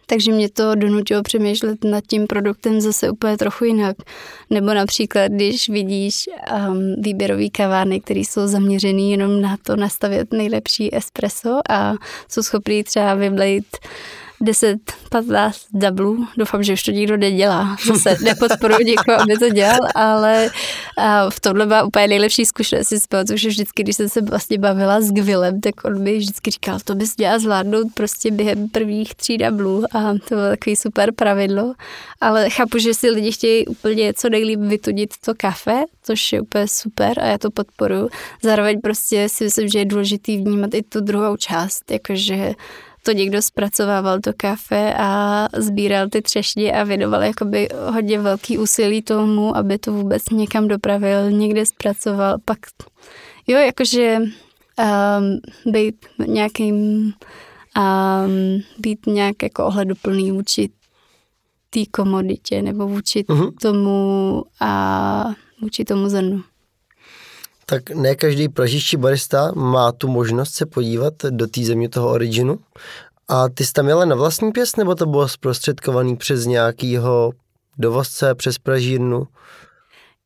takže 0.06 0.32
mě 0.32 0.50
to 0.50 0.76
donutilo 0.76 1.24
přemýšlet 1.24 1.84
nad 1.84 2.04
tím 2.08 2.28
produktem 2.28 2.82
zase 2.82 3.10
úplně 3.10 3.38
trochu 3.38 3.66
jinak. 3.66 3.96
Nebo 4.50 4.74
například, 4.74 5.32
když 5.32 5.70
vidíš 5.70 6.30
um, 6.70 6.96
výběrový 7.02 7.50
kavárny, 7.50 8.02
které 8.02 8.20
jsou 8.20 8.48
zaměřený 8.48 9.12
jenom 9.12 9.42
na 9.42 9.58
to 9.64 9.76
nastavit 9.76 10.34
nejlepší 10.34 10.96
espresso 10.96 11.60
a 11.70 11.94
jsou 12.30 12.42
schopný 12.42 12.84
třeba 12.84 13.16
vyblit 13.16 13.66
10-15 14.42 15.52
dublů. 15.74 16.28
Doufám, 16.38 16.64
že 16.64 16.74
už 16.74 16.84
to 16.84 16.92
nikdo 16.92 17.18
nedělá. 17.18 17.78
Zase 17.86 18.18
nepodporuji 18.24 18.86
někoho, 18.86 19.22
aby 19.22 19.38
to 19.38 19.50
dělal, 19.50 19.80
ale 19.96 20.50
v 21.30 21.40
tomhle 21.40 21.66
má 21.66 21.84
úplně 21.84 22.08
nejlepší 22.08 22.46
zkušenost. 22.46 22.88
Si 22.88 22.96
pamatuju, 23.10 23.38
že 23.38 23.50
vždycky, 23.50 23.84
když 23.84 23.96
jsem 23.96 24.10
se 24.10 24.22
vlastně 24.22 24.58
bavila 24.58 25.02
s 25.02 25.12
Gvilem, 25.12 25.62
tak 25.62 25.86
on 25.86 26.02
mi 26.02 26.18
vždycky 26.18 26.52
říkal, 26.52 26.80
to 26.84 26.96
bys 26.96 27.18
měla 27.18 27.40
zvládnout 27.40 27.88
prostě 27.94 28.32
během 28.32 28.70
prvních 28.70 29.16
tří 29.16 29.38
dublů 29.38 29.84
a 29.92 30.14
to 30.14 30.36
bylo 30.36 30.50
takový 30.50 30.76
super 30.76 31.14
pravidlo. 31.14 31.74
Ale 32.22 32.50
chápu, 32.50 32.78
že 32.78 32.94
si 32.94 33.10
lidi 33.10 33.32
chtějí 33.32 33.68
úplně 33.68 34.14
co 34.14 34.30
nejlíp 34.30 34.60
vytudit 34.60 35.14
to 35.26 35.34
kafe, 35.38 35.84
což 36.04 36.34
je 36.34 36.42
úplně 36.42 36.68
super 36.68 37.20
a 37.20 37.26
já 37.26 37.38
to 37.38 37.52
podporuji. 37.52 38.10
Zároveň 38.44 38.82
prostě 38.82 39.30
si 39.30 39.44
myslím, 39.44 39.68
že 39.68 39.80
je 39.80 39.86
důležitý 39.86 40.38
vnímat 40.38 40.74
i 40.74 40.84
tu 40.84 41.02
druhou 41.02 41.38
část, 41.38 41.92
jakože 41.92 42.54
to 43.04 43.12
někdo 43.12 43.42
zpracovával 43.42 44.20
to 44.20 44.32
kafe 44.38 44.94
a 44.98 45.48
sbíral 45.58 46.10
ty 46.10 46.22
třešně 46.22 46.74
a 46.74 46.84
věnoval 46.84 47.24
jakoby 47.24 47.70
hodně 47.86 48.20
velký 48.20 48.58
úsilí 48.58 49.02
tomu, 49.02 49.58
aby 49.58 49.78
to 49.78 49.94
vůbec 49.94 50.30
někam 50.30 50.68
dopravil, 50.68 51.32
někde 51.32 51.66
zpracoval, 51.66 52.38
pak 52.46 52.58
jo, 53.48 53.58
jakože 53.58 54.18
um, 54.20 55.40
být 55.74 56.06
nějakým 56.28 56.76
um, 57.78 58.62
být 58.78 59.06
nějak 59.08 59.44
jako 59.44 59.66
ohleduplný 59.66 60.32
vůči 60.32 60.70
té 61.70 61.80
komoditě 61.92 62.62
nebo 62.62 62.88
vůči 62.88 63.24
uh-huh. 63.24 63.54
tomu 63.62 64.44
a 64.60 65.32
vůči 65.62 65.86
tomu 65.86 66.10
zrnu. 66.10 66.44
Tak 67.66 67.90
ne 67.90 68.16
každý 68.16 68.50
pražiští 68.50 68.98
barista 68.98 69.52
má 69.56 69.92
tu 69.92 70.08
možnost 70.08 70.54
se 70.54 70.66
podívat 70.66 71.14
do 71.30 71.48
té 71.48 71.62
země 71.64 71.90
toho 71.90 72.10
originu. 72.10 72.60
A 73.28 73.50
ty 73.50 73.66
jsi 73.66 73.72
tam 73.74 73.88
jela 73.88 74.06
na 74.06 74.16
vlastní 74.16 74.52
pěst, 74.52 74.78
nebo 74.78 74.96
to 74.96 75.06
bylo 75.06 75.30
zprostředkovaný 75.30 76.16
přes 76.18 76.46
nějakýho 76.46 77.32
dovozce, 77.78 78.36
přes 78.36 78.58
pražírnu? 78.58 79.28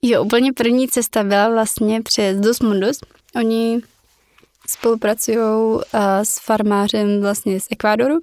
Jo, 0.01 0.23
úplně 0.23 0.53
první 0.53 0.87
cesta 0.87 1.23
byla 1.23 1.49
vlastně 1.49 2.01
přes 2.01 2.37
Dos 2.37 2.59
Mundos. 2.59 2.97
Oni 3.35 3.81
spolupracují 4.67 5.79
s 6.23 6.39
farmářem 6.39 7.21
vlastně 7.21 7.59
z 7.59 7.67
Ekvádoru 7.71 8.19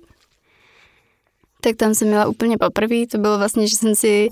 tak 1.64 1.76
tam 1.76 1.94
jsem 1.94 2.08
měla 2.08 2.26
úplně 2.26 2.58
poprvé. 2.58 3.06
To 3.10 3.18
bylo 3.18 3.38
vlastně, 3.38 3.66
že 3.66 3.76
jsem 3.76 3.94
si 3.94 4.28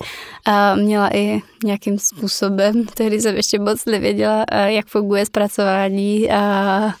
uh, 0.47 0.81
měla 0.81 1.15
i 1.15 1.41
nějakým 1.63 1.99
způsobem, 1.99 2.85
tehdy 2.85 3.21
jsem 3.21 3.35
ještě 3.35 3.59
moc 3.59 3.85
nevěděla, 3.85 4.45
uh, 4.51 4.59
jak 4.65 4.87
funguje 4.87 5.25
zpracování 5.25 6.31
a, 6.31 6.93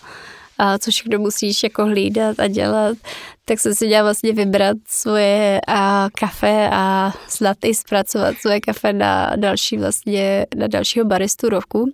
a 0.57 0.77
co 0.77 0.91
všechno 0.91 1.19
musíš 1.19 1.63
jako 1.63 1.85
hlídat 1.85 2.39
a 2.39 2.47
dělat, 2.47 2.97
tak 3.45 3.59
jsem 3.59 3.75
si 3.75 3.87
dělala 3.87 4.03
vlastně 4.03 4.33
vybrat 4.33 4.77
svoje 4.87 5.61
a 5.67 6.07
kafe 6.19 6.69
a 6.71 7.13
snad 7.27 7.57
i 7.65 7.75
zpracovat 7.75 8.35
svoje 8.37 8.61
kafe 8.61 8.93
na 8.93 9.35
další 9.35 9.77
vlastně, 9.77 10.45
na 10.55 10.67
dalšího 10.67 11.05
baristu 11.05 11.49
roku. 11.49 11.91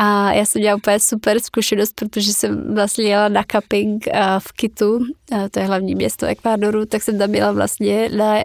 A 0.00 0.32
já 0.32 0.44
jsem 0.44 0.60
měla 0.60 0.76
úplně 0.76 1.00
super 1.00 1.40
zkušenost, 1.40 1.92
protože 1.94 2.32
jsem 2.32 2.74
vlastně 2.74 3.04
jela 3.04 3.28
na 3.28 3.42
cupping 3.52 4.08
v 4.38 4.52
Kitu, 4.52 4.98
to 5.50 5.60
je 5.60 5.66
hlavní 5.66 5.94
město 5.94 6.26
Ekvádoru, 6.26 6.86
tak 6.86 7.02
jsem 7.02 7.18
tam 7.18 7.30
byla 7.30 7.52
vlastně 7.52 8.08
na 8.16 8.42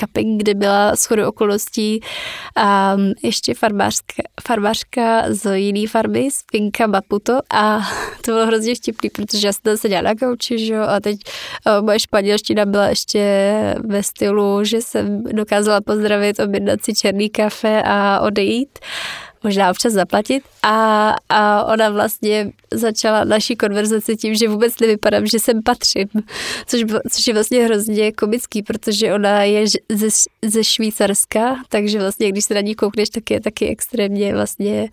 cupping, 0.00 0.42
kde 0.42 0.54
byla 0.54 0.94
shodou 0.94 1.28
okolností 1.28 2.00
a 2.56 2.96
ještě 3.22 3.54
farmářka, 3.54 4.22
farmářka 4.42 5.24
z 5.28 5.58
jiný 5.58 5.86
farmy, 5.86 6.30
z 6.30 6.42
Finka 6.50 6.86
Maputo. 6.86 7.38
A 7.50 7.80
to 8.24 8.32
bylo 8.32 8.46
hrozně 8.46 8.74
vtipný, 8.74 9.10
protože 9.10 9.46
já 9.46 9.52
jsem 9.52 9.62
tam 9.62 9.76
seděla 9.76 10.02
na 10.02 10.14
kauči, 10.14 10.66
že 10.66 10.78
a 10.78 11.00
teď 11.00 11.20
moje 11.80 12.00
španělština 12.00 12.66
byla 12.66 12.86
ještě 12.86 13.20
ve 13.84 14.02
stylu, 14.02 14.64
že 14.64 14.80
jsem 14.80 15.22
dokázala 15.22 15.80
pozdravit, 15.80 16.40
objednat 16.40 16.84
si 16.84 16.94
černý 16.94 17.30
kafe 17.30 17.82
a 17.84 18.20
odejít 18.20 18.78
možná 19.46 19.70
občas 19.70 19.92
zaplatit. 19.92 20.42
A, 20.62 21.14
a 21.28 21.64
ona 21.64 21.90
vlastně 21.90 22.52
začala 22.74 23.24
naší 23.24 23.56
konverzaci 23.56 24.16
tím, 24.16 24.34
že 24.34 24.48
vůbec 24.48 24.80
nevypadám, 24.80 25.26
že 25.26 25.38
sem 25.38 25.62
patřím, 25.62 26.08
což, 26.66 26.84
což 27.10 27.26
je 27.26 27.34
vlastně 27.34 27.64
hrozně 27.64 28.12
komický, 28.12 28.62
protože 28.62 29.14
ona 29.14 29.42
je 29.42 29.66
ze, 29.92 30.08
ze 30.42 30.64
Švýcarska, 30.64 31.56
takže 31.68 31.98
vlastně 31.98 32.28
když 32.28 32.44
se 32.44 32.54
na 32.54 32.60
ní 32.60 32.74
koukneš, 32.74 33.10
tak 33.10 33.30
je 33.30 33.40
taky 33.40 33.68
extrémně 33.68 34.34
vlastně 34.34 34.88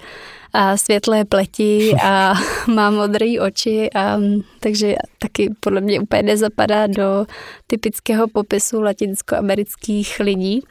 a 0.54 0.78
světlé 0.78 1.26
pleti 1.26 1.92
a 2.04 2.34
má 2.74 2.90
modré 2.90 3.26
oči, 3.42 3.90
a, 3.96 4.20
takže 4.60 4.96
taky 5.20 5.50
podle 5.60 5.82
mě 5.82 6.00
úplně 6.00 6.24
nezapadá 6.24 6.88
do 6.88 7.26
typického 7.68 8.28
popisu 8.28 8.82
latinskoamerických 8.82 10.20
lidí. 10.20 10.62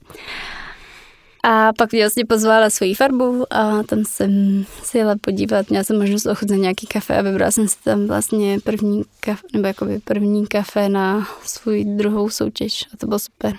A 1.42 1.72
pak 1.72 1.92
mě 1.92 2.02
vlastně 2.02 2.24
pozvala 2.24 2.70
svoji 2.70 2.94
farbu 2.94 3.44
a 3.50 3.82
tam 3.82 4.04
jsem 4.04 4.64
si 4.82 4.98
jela 4.98 5.14
podívat, 5.20 5.70
měla 5.70 5.84
jsem 5.84 5.98
možnost 5.98 6.26
ochutnat 6.26 6.58
nějaký 6.58 6.86
kafe 6.86 7.18
a 7.18 7.22
vybrala 7.22 7.50
jsem 7.50 7.68
si 7.68 7.76
tam 7.84 8.06
vlastně 8.06 8.58
první 8.64 9.02
kafe, 9.20 9.46
nebo 9.52 9.66
jakoby 9.66 9.98
první 9.98 10.46
kafe 10.46 10.88
na 10.88 11.28
svůj 11.44 11.84
druhou 11.84 12.30
soutěž 12.30 12.84
a 12.94 12.96
to 12.96 13.06
bylo 13.06 13.18
super. 13.18 13.56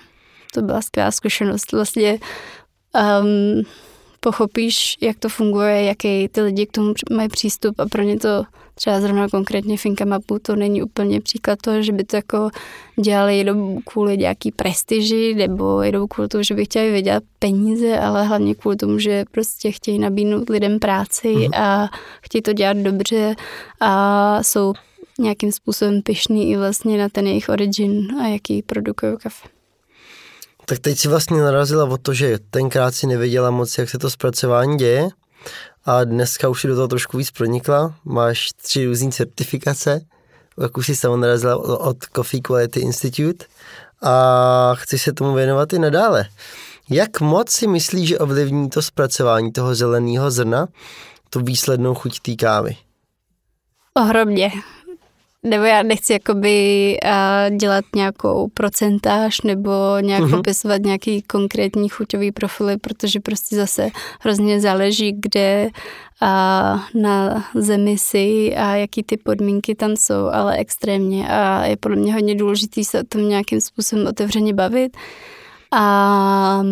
To 0.54 0.62
byla 0.62 0.82
skvělá 0.82 1.10
zkušenost. 1.10 1.72
Vlastně 1.72 2.18
um, 3.22 3.62
pochopíš, 4.24 4.96
jak 5.00 5.18
to 5.18 5.28
funguje, 5.28 5.82
jaký 5.82 6.28
ty 6.28 6.40
lidi 6.40 6.66
k 6.66 6.72
tomu 6.72 6.94
mají 7.12 7.28
přístup 7.28 7.80
a 7.80 7.86
pro 7.86 8.02
ně 8.02 8.18
to 8.18 8.44
třeba 8.74 9.00
zrovna 9.00 9.28
konkrétně 9.28 9.76
Finka 9.76 10.04
Mapu 10.04 10.38
to 10.38 10.56
není 10.56 10.82
úplně 10.82 11.20
příklad 11.20 11.58
toho, 11.62 11.82
že 11.82 11.92
by 11.92 12.04
to 12.04 12.16
jako 12.16 12.50
dělali 13.00 13.38
jenom 13.38 13.78
kvůli 13.84 14.18
nějaký 14.18 14.52
prestiži 14.52 15.34
nebo 15.34 15.82
jenom 15.82 16.08
kvůli 16.08 16.28
tomu, 16.28 16.42
že 16.42 16.54
by 16.54 16.64
chtěli 16.64 16.92
vydělat 16.92 17.22
peníze, 17.38 17.98
ale 17.98 18.26
hlavně 18.26 18.54
kvůli 18.54 18.76
tomu, 18.76 18.98
že 18.98 19.24
prostě 19.30 19.72
chtějí 19.72 19.98
nabídnout 19.98 20.48
lidem 20.48 20.78
práci 20.78 21.34
mm. 21.34 21.54
a 21.54 21.88
chtějí 22.22 22.42
to 22.42 22.52
dělat 22.52 22.76
dobře 22.76 23.34
a 23.80 24.42
jsou 24.42 24.72
nějakým 25.18 25.52
způsobem 25.52 26.02
pyšný 26.02 26.50
i 26.50 26.56
vlastně 26.56 26.98
na 26.98 27.08
ten 27.08 27.26
jejich 27.26 27.48
origin 27.48 28.20
a 28.20 28.26
jaký 28.26 28.62
produkují 28.62 29.16
kafe. 29.22 29.48
Tak 30.66 30.78
teď 30.78 30.98
si 30.98 31.08
vlastně 31.08 31.42
narazila 31.42 31.84
o 31.84 31.96
to, 31.96 32.14
že 32.14 32.38
tenkrát 32.50 32.94
si 32.94 33.06
nevěděla 33.06 33.50
moc, 33.50 33.78
jak 33.78 33.90
se 33.90 33.98
to 33.98 34.10
zpracování 34.10 34.76
děje 34.76 35.08
a 35.84 36.04
dneska 36.04 36.48
už 36.48 36.60
si 36.60 36.68
do 36.68 36.74
toho 36.74 36.88
trošku 36.88 37.16
víc 37.16 37.30
pronikla. 37.30 37.94
Máš 38.04 38.48
tři 38.62 38.86
různé 38.86 39.12
certifikace, 39.12 40.00
jak 40.60 40.76
už 40.76 40.86
si 40.86 40.96
sama 40.96 41.16
narazila 41.16 41.56
od 41.80 41.96
Coffee 42.16 42.40
Quality 42.40 42.80
Institute 42.80 43.44
a 44.02 44.74
chci 44.74 44.98
se 44.98 45.12
tomu 45.12 45.34
věnovat 45.34 45.72
i 45.72 45.78
nadále. 45.78 46.26
Jak 46.90 47.20
moc 47.20 47.50
si 47.50 47.66
myslíš, 47.66 48.08
že 48.08 48.18
ovlivní 48.18 48.70
to 48.70 48.82
zpracování 48.82 49.52
toho 49.52 49.74
zeleného 49.74 50.30
zrna 50.30 50.68
tu 51.30 51.40
výslednou 51.40 51.94
chuť 51.94 52.20
té 52.20 52.34
kávy? 52.34 52.76
Ohromně 53.94 54.50
nebo 55.44 55.64
já 55.64 55.82
nechci 55.82 56.12
jakoby 56.12 56.96
uh, 57.04 57.56
dělat 57.56 57.84
nějakou 57.96 58.48
procentáž 58.54 59.40
nebo 59.40 59.70
nějak 60.00 60.22
uh-huh. 60.22 60.36
popisovat 60.36 60.82
nějaký 60.82 61.22
konkrétní 61.22 61.88
chuťový 61.88 62.32
profily, 62.32 62.76
protože 62.76 63.20
prostě 63.20 63.56
zase 63.56 63.88
hrozně 64.20 64.60
záleží, 64.60 65.12
kde 65.12 65.68
uh, 66.22 67.02
na 67.02 67.44
zemi 67.54 67.98
si 67.98 68.56
a 68.56 68.76
jaký 68.76 69.02
ty 69.02 69.16
podmínky 69.16 69.74
tam 69.74 69.96
jsou, 69.96 70.26
ale 70.32 70.56
extrémně 70.56 71.28
a 71.28 71.64
je 71.64 71.76
podle 71.76 71.96
mě 71.96 72.14
hodně 72.14 72.34
důležité 72.34 72.84
se 72.84 73.00
o 73.00 73.04
tom 73.04 73.28
nějakým 73.28 73.60
způsobem 73.60 74.06
otevřeně 74.06 74.54
bavit. 74.54 74.96
A 75.72 76.62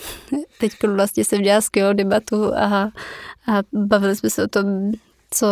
teď 0.60 0.72
vlastně 0.94 1.24
jsem 1.24 1.42
dělala 1.42 1.60
skvělou 1.60 1.92
debatu 1.92 2.54
a, 2.54 2.90
a 3.46 3.62
bavili 3.72 4.16
jsme 4.16 4.30
se 4.30 4.44
o 4.44 4.48
tom 4.48 4.92
co 5.34 5.46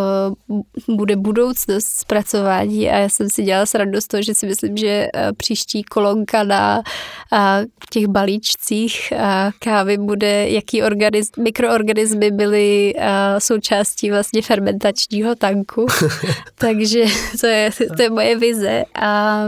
bude 0.88 1.16
budoucnost 1.16 1.86
zpracování 1.86 2.90
a 2.90 2.98
já 2.98 3.08
jsem 3.08 3.30
si 3.30 3.42
dělala 3.42 3.66
srandu 3.66 4.00
z 4.00 4.06
toho, 4.06 4.22
že 4.22 4.34
si 4.34 4.46
myslím, 4.46 4.76
že 4.76 5.08
eh, 5.14 5.32
příští 5.36 5.82
kolonka 5.82 6.42
na 6.42 6.82
těch 7.90 8.06
balíčcích 8.06 9.12
kávy 9.58 9.98
bude, 9.98 10.48
jaký 10.48 10.82
organizm, 10.82 11.42
mikroorganismy 11.42 12.30
byly 12.30 12.94
součástí 13.38 14.10
vlastně 14.10 14.42
fermentačního 14.42 15.34
tanku. 15.34 15.86
Takže 16.54 17.04
to 17.40 17.46
je, 17.46 17.70
to 17.96 18.02
je 18.02 18.10
moje 18.10 18.36
vize. 18.36 18.84
A 18.94 19.46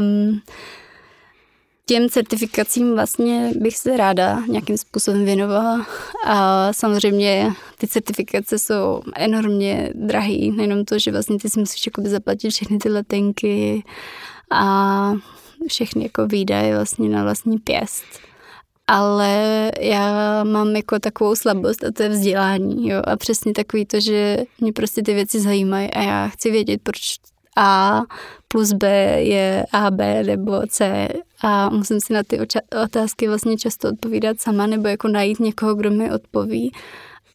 Těm 1.86 2.08
certifikacím 2.08 2.94
vlastně 2.94 3.52
bych 3.56 3.76
se 3.76 3.96
ráda 3.96 4.42
nějakým 4.48 4.78
způsobem 4.78 5.24
věnovala 5.24 5.86
a 6.26 6.72
samozřejmě 6.72 7.52
ty 7.78 7.86
certifikace 7.86 8.58
jsou 8.58 9.02
enormně 9.14 9.90
drahý, 9.94 10.50
nejenom 10.50 10.84
to, 10.84 10.98
že 10.98 11.12
vlastně 11.12 11.38
ty 11.38 11.50
si 11.50 11.60
musíš 11.60 11.88
zaplatit 12.04 12.50
všechny 12.50 12.78
ty 12.78 12.88
letenky 12.88 13.82
a 14.50 15.12
všechny 15.68 16.02
jako 16.02 16.26
výdaje 16.26 16.74
vlastně 16.74 17.08
na 17.08 17.22
vlastní 17.22 17.58
pěst. 17.58 18.04
Ale 18.86 19.72
já 19.80 20.44
mám 20.44 20.76
jako 20.76 20.98
takovou 20.98 21.36
slabost 21.36 21.84
a 21.84 21.92
to 21.92 22.02
je 22.02 22.08
vzdělání, 22.08 22.88
jo, 22.88 23.02
a 23.04 23.16
přesně 23.16 23.52
takový 23.52 23.86
to, 23.86 24.00
že 24.00 24.38
mě 24.60 24.72
prostě 24.72 25.02
ty 25.02 25.14
věci 25.14 25.40
zajímají 25.40 25.90
a 25.90 26.02
já 26.02 26.28
chci 26.28 26.50
vědět, 26.50 26.80
proč 26.82 27.16
a 27.56 28.02
plus 28.48 28.72
B 28.72 28.88
je 29.22 29.64
A, 29.72 29.90
B 29.90 30.24
nebo 30.24 30.62
C 30.68 31.08
a 31.42 31.70
musím 31.70 32.00
si 32.00 32.12
na 32.12 32.22
ty 32.22 32.38
otázky 32.84 33.28
vlastně 33.28 33.56
často 33.56 33.88
odpovídat 33.88 34.40
sama 34.40 34.66
nebo 34.66 34.88
jako 34.88 35.08
najít 35.08 35.40
někoho, 35.40 35.74
kdo 35.74 35.90
mi 35.90 36.12
odpoví. 36.12 36.72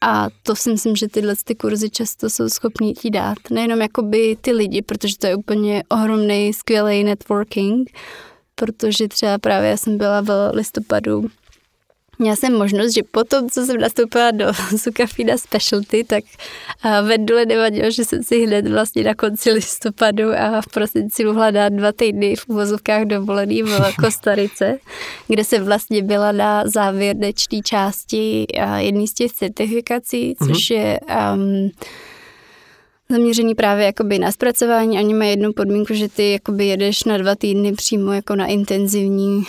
A 0.01 0.27
to 0.43 0.55
si 0.55 0.71
myslím, 0.71 0.95
že 0.95 1.07
tyhle 1.07 1.35
ty 1.43 1.55
kurzy 1.55 1.89
často 1.89 2.29
jsou 2.29 2.49
schopní 2.49 2.93
ti 2.93 3.09
dát. 3.09 3.38
Nejenom 3.51 3.81
jakoby 3.81 4.38
ty 4.41 4.51
lidi, 4.51 4.81
protože 4.81 5.17
to 5.17 5.27
je 5.27 5.35
úplně 5.35 5.83
ohromný, 5.89 6.53
skvělý 6.53 7.03
networking, 7.03 7.89
protože 8.55 9.07
třeba 9.07 9.38
právě 9.38 9.69
já 9.69 9.77
jsem 9.77 9.97
byla 9.97 10.21
v 10.21 10.51
listopadu 10.53 11.27
Měla 12.21 12.35
jsem 12.35 12.53
možnost, 12.53 12.93
že 12.95 13.03
potom, 13.03 13.49
co 13.49 13.65
jsem 13.65 13.77
nastoupila 13.77 14.31
do 14.31 14.45
Sukafina 14.77 15.38
Specialty, 15.38 16.03
tak 16.03 16.23
Vendule 17.07 17.45
nevadilo, 17.45 17.91
že 17.91 18.05
jsem 18.05 18.23
si 18.23 18.45
hned 18.45 18.67
vlastně 18.67 19.03
na 19.03 19.15
konci 19.15 19.51
listopadu 19.51 20.23
a 20.38 20.61
v 20.61 20.67
prosinci 20.67 21.25
mohla 21.25 21.51
dát 21.51 21.69
dva 21.69 21.91
týdny 21.91 22.35
v 22.35 22.49
uvozovkách 22.49 23.05
dovolený 23.05 23.63
v 23.63 23.95
Kostarice, 24.03 24.79
kde 25.27 25.43
jsem 25.43 25.65
vlastně 25.65 26.03
byla 26.03 26.31
na 26.31 26.63
závěrečné 26.67 27.61
části 27.63 28.45
jedné 28.77 29.07
z 29.07 29.13
těch 29.13 29.31
certifikací, 29.31 30.35
což 30.47 30.57
mm-hmm. 30.57 30.75
je 30.75 30.99
um, 31.33 31.71
zaměřený 33.11 33.55
právě 33.55 33.85
jakoby 33.85 34.19
na 34.19 34.31
zpracování. 34.31 34.97
Oni 34.97 35.13
mají 35.13 35.29
jednu 35.29 35.53
podmínku, 35.53 35.93
že 35.93 36.09
ty 36.09 36.31
jakoby 36.31 36.65
jedeš 36.65 37.03
na 37.03 37.17
dva 37.17 37.35
týdny 37.35 37.73
přímo 37.73 38.11
jako 38.13 38.35
na 38.35 38.45
intenzivní 38.45 39.43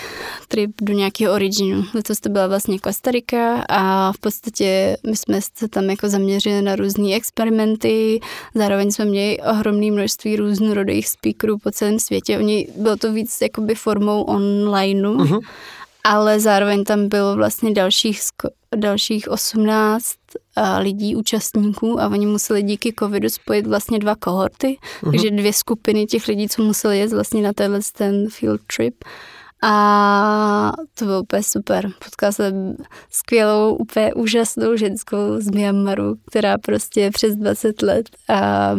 trip 0.48 0.70
do 0.82 0.92
nějakého 0.92 1.34
originu. 1.34 1.84
Letos 1.94 2.20
to 2.20 2.28
byla 2.28 2.46
vlastně 2.46 2.78
Kostarika 2.78 3.64
a 3.68 4.12
v 4.12 4.18
podstatě 4.18 4.96
my 5.06 5.16
jsme 5.16 5.40
se 5.54 5.68
tam 5.68 5.90
jako 5.90 6.08
zaměřili 6.08 6.62
na 6.62 6.76
různé 6.76 7.14
experimenty, 7.14 8.20
zároveň 8.54 8.90
jsme 8.90 9.04
měli 9.04 9.38
ohromné 9.50 9.90
množství 9.90 10.36
různorodých 10.36 11.08
speakerů 11.08 11.58
po 11.58 11.70
celém 11.70 11.98
světě. 11.98 12.38
Oni, 12.38 12.68
bylo 12.76 12.96
to 12.96 13.12
víc 13.12 13.40
jakoby 13.42 13.74
formou 13.74 14.22
onlineu, 14.22 15.14
uh-huh. 15.14 15.40
ale 16.04 16.40
zároveň 16.40 16.84
tam 16.84 17.08
bylo 17.08 17.36
vlastně 17.36 17.70
dalších, 17.70 18.20
dalších 18.76 19.28
18 19.28 20.14
lidí, 20.78 21.16
účastníků 21.16 22.00
a 22.00 22.08
oni 22.08 22.26
museli 22.26 22.62
díky 22.62 22.94
covidu 22.98 23.28
spojit 23.28 23.66
vlastně 23.66 23.98
dva 23.98 24.16
kohorty, 24.16 24.78
uh-huh. 25.02 25.10
takže 25.10 25.30
dvě 25.30 25.52
skupiny 25.52 26.06
těch 26.06 26.28
lidí, 26.28 26.48
co 26.48 26.62
museli 26.62 26.98
jet 26.98 27.12
vlastně 27.12 27.42
na 27.42 27.52
tenhle 27.52 27.80
ten 27.96 28.28
field 28.28 28.60
trip. 28.76 29.04
A 29.62 30.72
to 30.94 31.04
bylo 31.04 31.20
úplně 31.22 31.42
super. 31.42 31.90
Potkala 32.04 32.32
jsem 32.32 32.76
skvělou, 33.10 33.74
úplně 33.74 34.14
úžasnou 34.14 34.76
ženskou 34.76 35.16
z 35.38 35.50
Myanmaru, 35.50 36.14
která 36.30 36.58
prostě 36.58 37.10
přes 37.10 37.36
20 37.36 37.82
let 37.82 38.06
a 38.28 38.70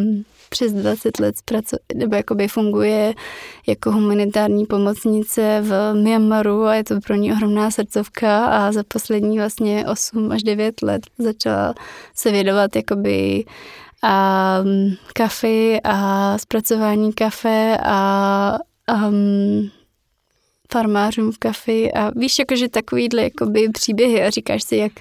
přes 0.51 0.73
20 0.73 1.19
let 1.19 1.35
zpraco- 1.35 1.77
nebo 1.95 2.15
jakoby 2.15 2.47
funguje 2.47 3.13
jako 3.67 3.91
humanitární 3.91 4.65
pomocnice 4.65 5.61
v 5.61 5.93
Myanmaru 5.93 6.65
a 6.65 6.75
je 6.75 6.83
to 6.83 6.99
pro 6.99 7.15
ní 7.15 7.31
ohromná 7.31 7.71
srdcovka 7.71 8.45
a 8.45 8.71
za 8.71 8.83
poslední 8.87 9.37
vlastně 9.37 9.85
8 9.87 10.31
až 10.31 10.43
9 10.43 10.81
let 10.81 11.01
začala 11.17 11.73
se 12.15 12.31
vědovat 12.31 12.75
jakoby 12.75 13.45
a 14.03 14.57
kafy 15.13 15.79
a 15.83 16.37
zpracování 16.37 17.13
kafe 17.13 17.77
a 17.83 18.57
um, 19.07 19.71
farmářům 20.71 21.31
v 21.31 21.37
kafy 21.37 21.93
a 21.93 22.11
víš, 22.15 22.39
jakože 22.39 22.69
takovýhle 22.69 23.23
jakoby 23.23 23.69
příběhy 23.69 24.23
a 24.23 24.29
říkáš 24.29 24.63
si, 24.63 24.75
jak 24.75 24.91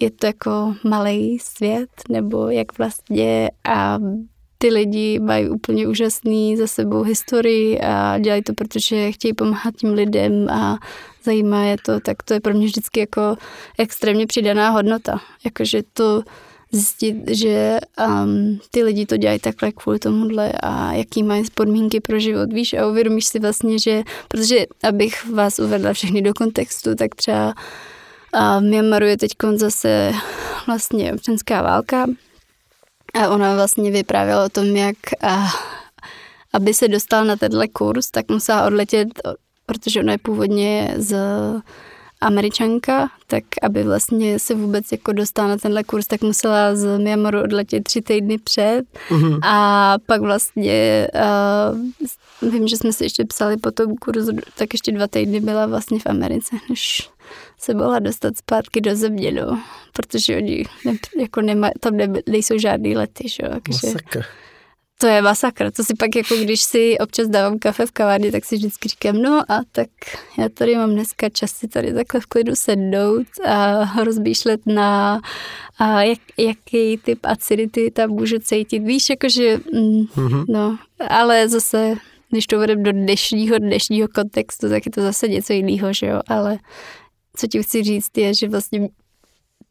je 0.00 0.10
to 0.10 0.26
jako 0.26 0.74
malý 0.84 1.38
svět, 1.38 1.90
nebo 2.08 2.48
jak 2.48 2.78
vlastně 2.78 3.50
a 3.64 3.98
ty 4.62 4.68
lidi 4.68 5.18
mají 5.18 5.48
úplně 5.48 5.88
úžasný 5.88 6.56
za 6.56 6.66
sebou 6.66 7.02
historii 7.02 7.80
a 7.80 8.18
dělají 8.18 8.42
to, 8.42 8.54
protože 8.54 9.12
chtějí 9.12 9.34
pomáhat 9.34 9.74
tím 9.76 9.92
lidem 9.92 10.48
a 10.50 10.78
zajímá 11.24 11.64
je 11.64 11.76
to, 11.86 12.00
tak 12.00 12.22
to 12.22 12.34
je 12.34 12.40
pro 12.40 12.54
mě 12.54 12.66
vždycky 12.66 13.00
jako 13.00 13.36
extrémně 13.78 14.26
přidaná 14.26 14.70
hodnota. 14.70 15.20
Jakože 15.44 15.82
to 15.92 16.22
zjistit, 16.72 17.16
že 17.30 17.78
um, 18.08 18.60
ty 18.70 18.82
lidi 18.82 19.06
to 19.06 19.16
dělají 19.16 19.38
takhle 19.38 19.72
kvůli 19.72 19.98
tomuhle 19.98 20.52
a 20.62 20.92
jaký 20.92 21.22
mají 21.22 21.44
podmínky 21.54 22.00
pro 22.00 22.18
život, 22.18 22.52
víš, 22.52 22.74
a 22.74 22.86
uvědomíš 22.86 23.26
si 23.26 23.38
vlastně, 23.38 23.78
že, 23.78 24.02
protože 24.28 24.66
abych 24.82 25.30
vás 25.30 25.58
uvedla 25.58 25.92
všechny 25.92 26.22
do 26.22 26.34
kontextu, 26.34 26.94
tak 26.94 27.14
třeba 27.14 27.54
a 28.32 28.58
v 28.58 28.62
Myanmaru 28.62 29.06
je 29.06 29.16
teď 29.16 29.32
zase 29.56 30.12
vlastně 30.66 31.12
občanská 31.12 31.62
válka 31.62 32.06
a 33.14 33.28
ona 33.28 33.54
vlastně 33.54 33.90
vyprávěla 33.90 34.44
o 34.44 34.48
tom, 34.48 34.76
jak 34.76 34.96
a, 35.22 35.46
aby 36.52 36.74
se 36.74 36.88
dostal 36.88 37.24
na 37.24 37.36
tenhle 37.36 37.68
kurz, 37.68 38.10
tak 38.10 38.28
musela 38.28 38.66
odletět, 38.66 39.08
protože 39.66 40.00
ona 40.00 40.12
je 40.12 40.18
původně 40.18 40.94
z 40.96 41.16
američanka, 42.22 43.10
tak 43.26 43.44
aby 43.62 43.82
vlastně 43.82 44.38
se 44.38 44.54
vůbec 44.54 44.92
jako 44.92 45.12
dostala 45.12 45.48
na 45.48 45.56
tenhle 45.56 45.84
kurz, 45.84 46.06
tak 46.06 46.22
musela 46.22 46.74
z 46.76 46.98
Myanmaru 46.98 47.42
odletět 47.42 47.84
tři 47.84 48.02
týdny 48.02 48.38
před 48.38 48.82
mm-hmm. 49.08 49.38
a 49.42 49.96
pak 50.06 50.20
vlastně 50.20 51.08
uh, 52.42 52.50
vím, 52.50 52.68
že 52.68 52.76
jsme 52.76 52.92
si 52.92 53.04
ještě 53.04 53.24
psali 53.24 53.56
po 53.56 53.70
tom 53.70 53.96
kurzu, 53.96 54.32
tak 54.58 54.74
ještě 54.74 54.92
dva 54.92 55.06
týdny 55.06 55.40
byla 55.40 55.66
vlastně 55.66 55.98
v 55.98 56.06
Americe, 56.06 56.56
než 56.70 57.10
se 57.58 57.74
mohla 57.74 57.98
dostat 57.98 58.36
zpátky 58.36 58.80
do 58.80 58.96
země, 58.96 59.32
no, 59.32 59.62
protože 59.92 60.36
oni 60.36 60.64
ne, 60.84 60.92
jako 61.20 61.40
nema, 61.40 61.70
tam 61.80 61.96
ne, 61.96 62.08
nejsou 62.28 62.58
žádný 62.58 62.96
lety, 62.96 63.28
že 63.28 63.42
Masakr. 63.68 64.24
To 65.02 65.08
je 65.08 65.22
masakr. 65.22 65.70
To 65.70 65.84
si 65.84 65.94
pak 65.94 66.16
jako 66.16 66.36
když 66.36 66.62
si 66.62 66.98
občas 66.98 67.28
dávám 67.28 67.58
kafe 67.58 67.86
v 67.86 67.92
kavárně, 67.92 68.32
tak 68.32 68.44
si 68.44 68.56
vždycky 68.56 68.88
říkám, 68.88 69.22
no 69.22 69.42
a 69.48 69.60
tak 69.72 69.88
já 70.38 70.48
tady 70.48 70.76
mám 70.76 70.90
dneska 70.90 71.28
čas 71.28 71.50
si 71.50 71.68
tady 71.68 71.94
takhle 71.94 72.20
v 72.20 72.26
klidu 72.26 72.56
sednout 72.56 73.26
a 73.46 73.84
rozmýšlet 74.04 74.60
na 74.66 75.20
a 75.78 76.02
jak, 76.02 76.18
jaký 76.38 76.96
typ 76.96 77.18
acidity 77.22 77.90
tam 77.90 78.10
můžu 78.10 78.38
cítit. 78.38 78.78
Víš, 78.78 79.10
jakože, 79.10 79.56
mm, 79.72 80.02
mm-hmm. 80.04 80.44
no, 80.48 80.78
ale 81.08 81.48
zase 81.48 81.94
když 82.30 82.46
to 82.46 82.58
vedem 82.58 82.82
do 82.82 82.92
dnešního, 82.92 83.58
dnešního 83.58 84.08
kontextu, 84.08 84.68
tak 84.68 84.86
je 84.86 84.92
to 84.92 85.02
zase 85.02 85.28
něco 85.28 85.52
jiného, 85.52 85.92
že 85.92 86.06
jo, 86.06 86.20
ale 86.28 86.58
co 87.36 87.46
ti 87.46 87.62
chci 87.62 87.82
říct 87.82 88.18
je, 88.18 88.34
že 88.34 88.48
vlastně 88.48 88.88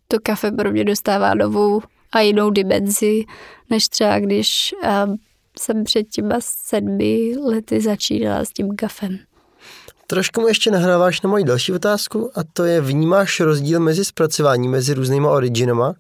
to 0.08 0.18
kafe 0.24 0.52
pro 0.52 0.72
mě 0.72 0.84
dostává 0.84 1.34
novou 1.34 1.82
a 2.12 2.20
jinou 2.20 2.50
dimenzi, 2.50 3.24
než 3.70 3.88
třeba 3.88 4.20
když 4.20 4.76
um, 5.06 5.18
jsem 5.60 5.84
před 5.84 6.04
těma 6.04 6.36
sedmi 6.40 7.34
lety 7.46 7.82
začínala 7.82 8.46
s 8.46 8.50
tím 8.50 8.76
kafem. 8.76 9.20
Trošku 10.08 10.42
mu 10.42 10.48
ještě 10.48 10.72
nahráváš 10.72 11.22
na 11.22 11.30
moji 11.30 11.44
další 11.44 11.74
otázku 11.74 12.32
a 12.36 12.44
to 12.54 12.64
je, 12.64 12.82
vnímáš 12.82 13.40
rozdíl 13.40 13.80
mezi 13.80 14.06
zpracováním 14.06 14.72
mezi 14.72 14.94
různýma 14.94 15.30
originama? 15.30 15.94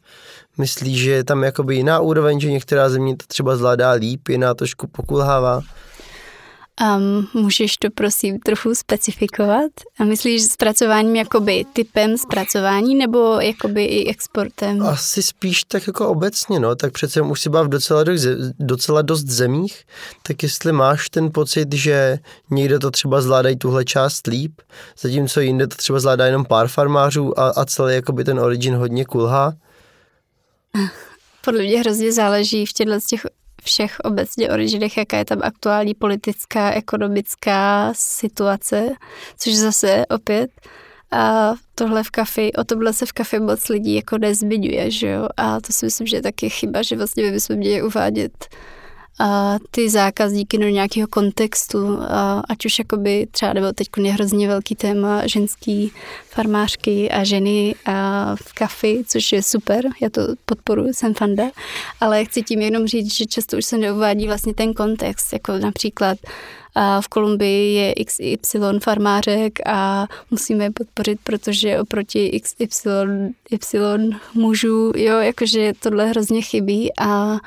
Myslíš, 0.57 1.01
že 1.01 1.11
je 1.11 1.23
tam 1.23 1.43
jakoby 1.43 1.75
jiná 1.75 1.99
úroveň, 1.99 2.39
že 2.39 2.51
některá 2.51 2.89
země 2.89 3.15
to 3.17 3.25
třeba 3.27 3.55
zvládá 3.55 3.91
líp, 3.91 4.29
jiná 4.29 4.53
trošku 4.53 4.87
pokulhává? 4.87 5.61
Um, 6.81 7.27
můžeš 7.33 7.77
to 7.77 7.87
prosím 7.89 8.39
trochu 8.39 8.75
specifikovat? 8.75 9.71
A 9.99 10.03
myslíš 10.03 10.43
zpracováním 10.43 11.15
jakoby 11.15 11.65
typem 11.73 12.17
zpracování 12.17 12.95
nebo 12.95 13.39
jakoby 13.39 13.85
i 13.85 14.09
exportem? 14.09 14.81
Asi 14.81 15.23
spíš 15.23 15.63
tak 15.63 15.87
jako 15.87 16.09
obecně, 16.09 16.59
no. 16.59 16.75
Tak 16.75 16.93
přece 16.93 17.21
už 17.21 17.41
si 17.41 17.49
bav 17.49 17.67
docela, 17.67 18.03
docela 18.59 19.01
dost 19.01 19.25
zemích, 19.25 19.83
tak 20.23 20.43
jestli 20.43 20.71
máš 20.71 21.09
ten 21.09 21.31
pocit, 21.31 21.73
že 21.73 22.19
někde 22.49 22.79
to 22.79 22.91
třeba 22.91 23.21
zvládají 23.21 23.57
tuhle 23.57 23.85
část 23.85 24.27
líp, 24.27 24.61
zatímco 24.99 25.39
jinde 25.39 25.67
to 25.67 25.75
třeba 25.75 25.99
zvládá 25.99 26.25
jenom 26.25 26.45
pár 26.45 26.67
farmářů 26.67 27.39
a, 27.39 27.49
a 27.49 27.65
celý 27.65 27.95
jakoby 27.95 28.23
ten 28.23 28.39
origin 28.39 28.75
hodně 28.75 29.05
kulhá? 29.05 29.53
podle 31.41 31.63
mě 31.63 31.79
hrozně 31.79 32.11
záleží 32.11 32.65
v 32.65 32.73
těchto 32.73 32.99
těch 33.09 33.25
všech 33.63 33.99
obecně 34.03 34.49
originech, 34.49 34.97
jaká 34.97 35.17
je 35.17 35.25
tam 35.25 35.39
aktuální 35.41 35.93
politická, 35.93 36.71
ekonomická 36.71 37.91
situace, 37.95 38.89
což 39.37 39.55
zase 39.55 40.05
opět 40.09 40.51
a 41.11 41.53
tohle 41.75 42.03
v 42.03 42.11
kafi, 42.11 42.53
o 42.53 42.63
tomhle 42.63 42.93
se 42.93 43.05
v 43.05 43.11
kafi 43.11 43.39
moc 43.39 43.69
lidí 43.69 43.95
jako 43.95 44.17
nezmiňuje, 44.17 44.91
že 44.91 45.07
jo? 45.07 45.27
A 45.37 45.61
to 45.61 45.73
si 45.73 45.85
myslím, 45.85 46.07
že 46.07 46.17
je 46.17 46.21
taky 46.21 46.49
chyba, 46.49 46.81
že 46.81 46.95
vlastně 46.95 47.23
my 47.23 47.31
bychom 47.31 47.55
měli 47.55 47.83
uvádět 47.83 48.47
ty 49.71 49.89
zákazníky 49.89 50.57
do 50.57 50.69
nějakého 50.69 51.07
kontextu, 51.07 51.99
ať 52.49 52.65
už 52.65 52.79
jakoby 52.79 53.27
třeba, 53.31 53.53
nebo 53.53 53.71
teď 53.73 53.87
je 54.03 54.11
hrozně 54.11 54.47
velký 54.47 54.75
téma 54.75 55.27
ženský 55.27 55.91
farmářky 56.29 57.11
a 57.11 57.23
ženy 57.23 57.75
v 58.35 58.53
kafi, 58.53 59.03
což 59.07 59.31
je 59.31 59.43
super, 59.43 59.85
já 60.01 60.09
to 60.09 60.21
podporuji, 60.45 60.93
jsem 60.93 61.13
fanda, 61.13 61.43
ale 61.99 62.25
chci 62.25 62.41
tím 62.41 62.61
jenom 62.61 62.87
říct, 62.87 63.17
že 63.17 63.25
často 63.25 63.57
už 63.57 63.65
se 63.65 63.77
neuvádí 63.77 64.27
vlastně 64.27 64.53
ten 64.53 64.73
kontext, 64.73 65.33
jako 65.33 65.57
například 65.57 66.17
a 66.75 67.01
v 67.01 67.07
Kolumbii 67.07 67.73
je 67.73 68.05
XY 68.05 68.59
farmářek 68.83 69.59
a 69.67 70.07
musíme 70.31 70.63
je 70.63 70.71
podpořit, 70.71 71.19
protože 71.23 71.79
oproti 71.79 72.39
XY 72.39 72.89
y 73.51 74.15
mužů, 74.33 74.91
jo, 74.95 75.19
jakože 75.19 75.73
tohle 75.79 76.05
hrozně 76.05 76.41
chybí 76.41 76.89
a 76.99 77.37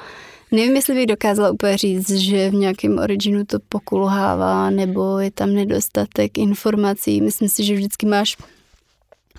Nevím, 0.55 0.77
jestli 0.77 0.95
bych 0.95 1.07
dokázala 1.07 1.51
úplně 1.51 1.79
říct, 1.79 2.11
že 2.11 2.51
v 2.51 2.55
nějakém 2.55 2.99
originu 2.99 3.45
to 3.45 3.59
pokulhává, 3.69 4.71
nebo 4.71 5.19
je 5.19 5.31
tam 5.31 5.55
nedostatek 5.55 6.39
informací. 6.39 7.21
Myslím 7.21 7.49
si, 7.49 7.65
že 7.65 7.75
vždycky 7.75 8.07
máš 8.07 8.37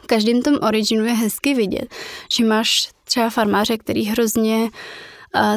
v 0.01 0.07
každém 0.07 0.41
tom 0.41 0.55
originu 0.61 1.05
je 1.05 1.13
hezky 1.13 1.53
vidět, 1.53 1.85
že 2.31 2.45
máš 2.45 2.89
třeba 3.03 3.29
farmáře, 3.29 3.77
který 3.77 4.05
hrozně 4.05 4.69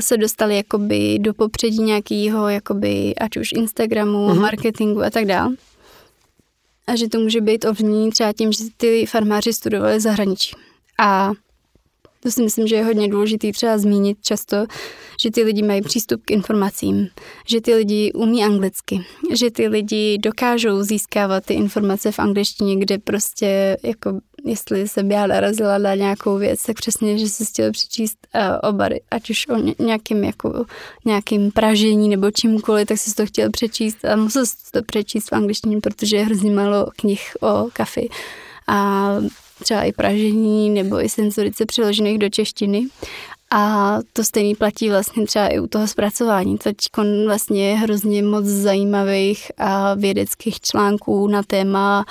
se 0.01 0.17
dostali 0.17 0.57
jakoby 0.57 1.19
do 1.19 1.35
popředí 1.35 1.79
nějakého, 1.79 2.49
jakoby, 2.49 3.15
ať 3.15 3.37
už 3.37 3.53
Instagramu, 3.53 4.29
mm-hmm. 4.29 4.41
marketingu 4.41 5.03
a 5.03 5.11
tak 5.11 5.25
dále. 5.25 5.55
A 6.87 6.97
že 6.97 7.09
to 7.09 7.21
může 7.21 7.41
být 7.41 7.65
ovlivnění 7.65 8.11
třeba 8.11 8.33
tím, 8.33 8.53
že 8.53 8.65
ty 8.77 9.07
farmáři 9.07 9.53
studovali 9.53 10.01
zahraničí. 10.01 10.57
A 11.01 11.31
to 12.21 12.31
si 12.31 12.43
myslím, 12.43 12.67
že 12.67 12.77
je 12.77 12.85
hodně 12.85 13.09
důležité 13.09 13.53
třeba 13.53 13.79
zmínit 13.79 14.19
často, 14.23 14.57
že 15.23 15.31
ty 15.31 15.43
lidi 15.43 15.63
mají 15.63 15.83
přístup 15.83 16.23
k 16.25 16.31
informacím, 16.31 17.09
že 17.47 17.61
ty 17.61 17.75
lidi 17.75 18.13
umí 18.13 18.45
anglicky, 18.45 19.05
že 19.35 19.51
ty 19.51 19.69
lidi 19.69 20.19
dokážou 20.19 20.83
získávat 20.83 21.45
ty 21.45 21.55
informace 21.55 22.13
v 22.13 22.19
angličtině, 22.19 22.77
kde 22.77 22.99
prostě 22.99 23.77
jako 23.83 24.21
jestli 24.45 24.89
jsem 24.89 25.11
já 25.11 25.27
narazila 25.27 25.79
na 25.79 25.95
nějakou 25.95 26.39
věc, 26.39 26.63
tak 26.63 26.77
přesně, 26.77 27.19
že 27.19 27.29
si 27.29 27.45
chtěla 27.45 27.71
přečíst 27.71 28.19
uh, 28.35 28.71
obary, 28.71 29.01
ať 29.11 29.31
už 29.31 29.49
o 29.49 29.83
nějakým, 29.83 30.25
jako, 30.25 30.65
nějakým 31.05 31.51
pražení 31.51 32.09
nebo 32.09 32.31
čímkoliv, 32.31 32.89
tak 32.89 32.99
si 32.99 33.15
to 33.15 33.27
chtěl 33.27 33.51
přečíst 33.51 34.05
a 34.05 34.17
musel 34.17 34.47
si 34.47 34.55
to 34.73 34.83
přečíst 34.83 35.31
v 35.31 35.33
angličtině, 35.33 35.81
protože 35.81 36.17
je 36.17 36.25
hrozně 36.25 36.51
málo 36.51 36.87
knih 36.97 37.21
o 37.41 37.69
kafi. 37.73 38.09
A 38.67 39.09
třeba 39.63 39.83
i 39.83 39.93
pražení 39.93 40.71
nebo 40.71 41.05
i 41.05 41.09
senzorice 41.09 41.67
přeložených 41.67 42.19
do 42.19 42.29
češtiny. 42.29 42.87
A 43.51 43.97
to 44.13 44.25
stejný 44.25 44.55
platí 44.55 44.91
vlastně 44.91 45.27
třeba 45.27 45.49
i 45.49 45.59
u 45.59 45.67
toho 45.67 45.87
zpracování. 45.87 46.59
Teď 46.59 46.77
vlastně 47.27 47.69
je 47.69 47.77
hrozně 47.77 48.23
moc 48.23 48.45
zajímavých 48.45 49.53
a 49.59 49.95
vědeckých 49.95 50.61
článků 50.61 51.29
na 51.29 51.43
téma, 51.43 52.05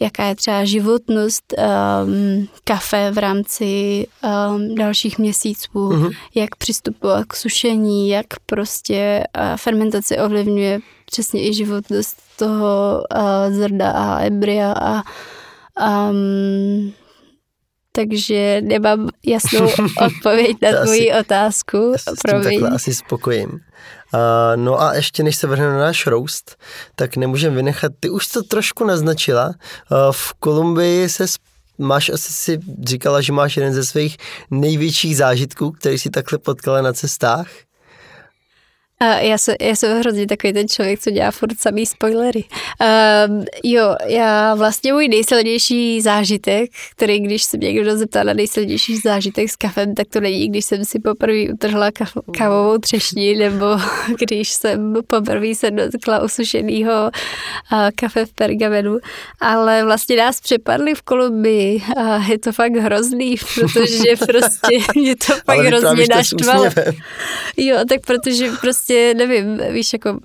jaká 0.00 0.24
je 0.24 0.34
třeba 0.34 0.64
životnost 0.64 1.54
um, 1.56 2.48
kafe 2.64 3.10
v 3.10 3.18
rámci 3.18 4.06
um, 4.24 4.74
dalších 4.74 5.18
měsíců, 5.18 5.68
uh-huh. 5.72 6.10
jak 6.34 6.56
přistupovat 6.56 7.24
k 7.24 7.36
sušení, 7.36 8.08
jak 8.08 8.26
prostě 8.46 9.24
uh, 9.36 9.56
fermentace 9.56 10.16
ovlivňuje 10.16 10.80
přesně 11.04 11.48
i 11.48 11.54
životnost 11.54 12.16
toho 12.38 13.02
uh, 13.16 13.56
zrda 13.56 13.90
a 13.90 14.20
embrya 14.20 14.72
a 14.72 15.02
Um, 15.80 16.92
takže 17.92 18.60
nemám 18.60 19.08
jasnou 19.26 19.68
odpověď 20.06 20.56
na 20.62 20.82
tvoji 20.82 21.12
otázku. 21.20 21.92
S 21.96 22.04
tím 22.04 22.42
takhle 22.42 22.70
asi 22.70 22.94
spokojím. 22.94 23.50
Uh, 23.50 23.60
no 24.56 24.82
a 24.82 24.94
ještě 24.94 25.22
než 25.22 25.36
se 25.36 25.46
vrhneme 25.46 25.72
na 25.72 25.78
náš 25.78 26.06
roast, 26.06 26.56
tak 26.96 27.16
nemůžeme 27.16 27.56
vynechat, 27.56 27.92
ty 28.00 28.10
už 28.10 28.26
to 28.26 28.42
trošku 28.42 28.84
naznačila, 28.84 29.46
uh, 29.46 29.52
v 30.10 30.32
Kolumbii 30.32 31.08
se 31.08 31.26
máš 31.78 32.08
asi 32.08 32.32
si 32.32 32.60
říkala, 32.84 33.20
že 33.20 33.32
máš 33.32 33.56
jeden 33.56 33.74
ze 33.74 33.84
svých 33.84 34.16
největších 34.50 35.16
zážitků, 35.16 35.70
který 35.70 35.98
si 35.98 36.10
takhle 36.10 36.38
potkala 36.38 36.82
na 36.82 36.92
cestách. 36.92 37.46
Uh, 39.02 39.08
já, 39.18 39.38
se, 39.38 39.56
já 39.60 39.76
jsem 39.76 39.98
hrozně 39.98 40.26
takový 40.26 40.52
ten 40.52 40.68
člověk, 40.68 41.00
co 41.00 41.10
dělá 41.10 41.30
furt 41.30 41.60
samý 41.60 41.86
spoilery. 41.86 42.44
Uh, 42.80 43.44
jo, 43.64 43.94
já 44.06 44.54
vlastně 44.54 44.92
můj 44.92 45.08
nejsilnější 45.08 46.00
zážitek, 46.00 46.70
který 46.96 47.20
když 47.20 47.44
se 47.44 47.56
mě 47.56 47.72
někdo 47.72 47.96
zeptá 47.96 48.22
na 48.22 48.32
nejsilnější 48.32 48.96
zážitek 48.96 49.50
s 49.50 49.56
kafem, 49.56 49.94
tak 49.94 50.06
to 50.08 50.20
není, 50.20 50.48
když 50.48 50.64
jsem 50.64 50.84
si 50.84 50.98
poprvé 50.98 51.52
utrhla 51.52 51.90
kaf, 51.90 52.12
kávovou 52.38 52.78
třešní, 52.78 53.34
nebo 53.34 53.66
když 54.18 54.50
jsem 54.50 54.94
poprvé 55.06 55.54
se 55.54 55.70
dotkla 55.70 56.22
usušeného 56.22 57.10
uh, 57.72 57.88
kafe 57.96 58.26
v 58.26 58.32
pergamenu, 58.32 58.98
ale 59.40 59.84
vlastně 59.84 60.16
nás 60.16 60.40
přepadli 60.40 60.94
v 60.94 61.02
Kolumbii 61.02 61.82
a 61.96 62.16
je 62.16 62.38
to 62.38 62.52
fakt 62.52 62.76
hrozný, 62.76 63.36
protože 63.54 64.16
prostě 64.26 64.78
mě 64.96 65.16
to 65.16 65.32
fakt 65.46 65.58
hrozně 65.58 66.06
naštvalo. 66.10 66.64
Jo, 67.56 67.76
tak 67.88 68.00
protože 68.06 68.50
prostě 68.60 68.83
prostě, 68.84 69.14
nevím, 69.14 69.60
víš, 69.72 69.92
jako 69.92 70.18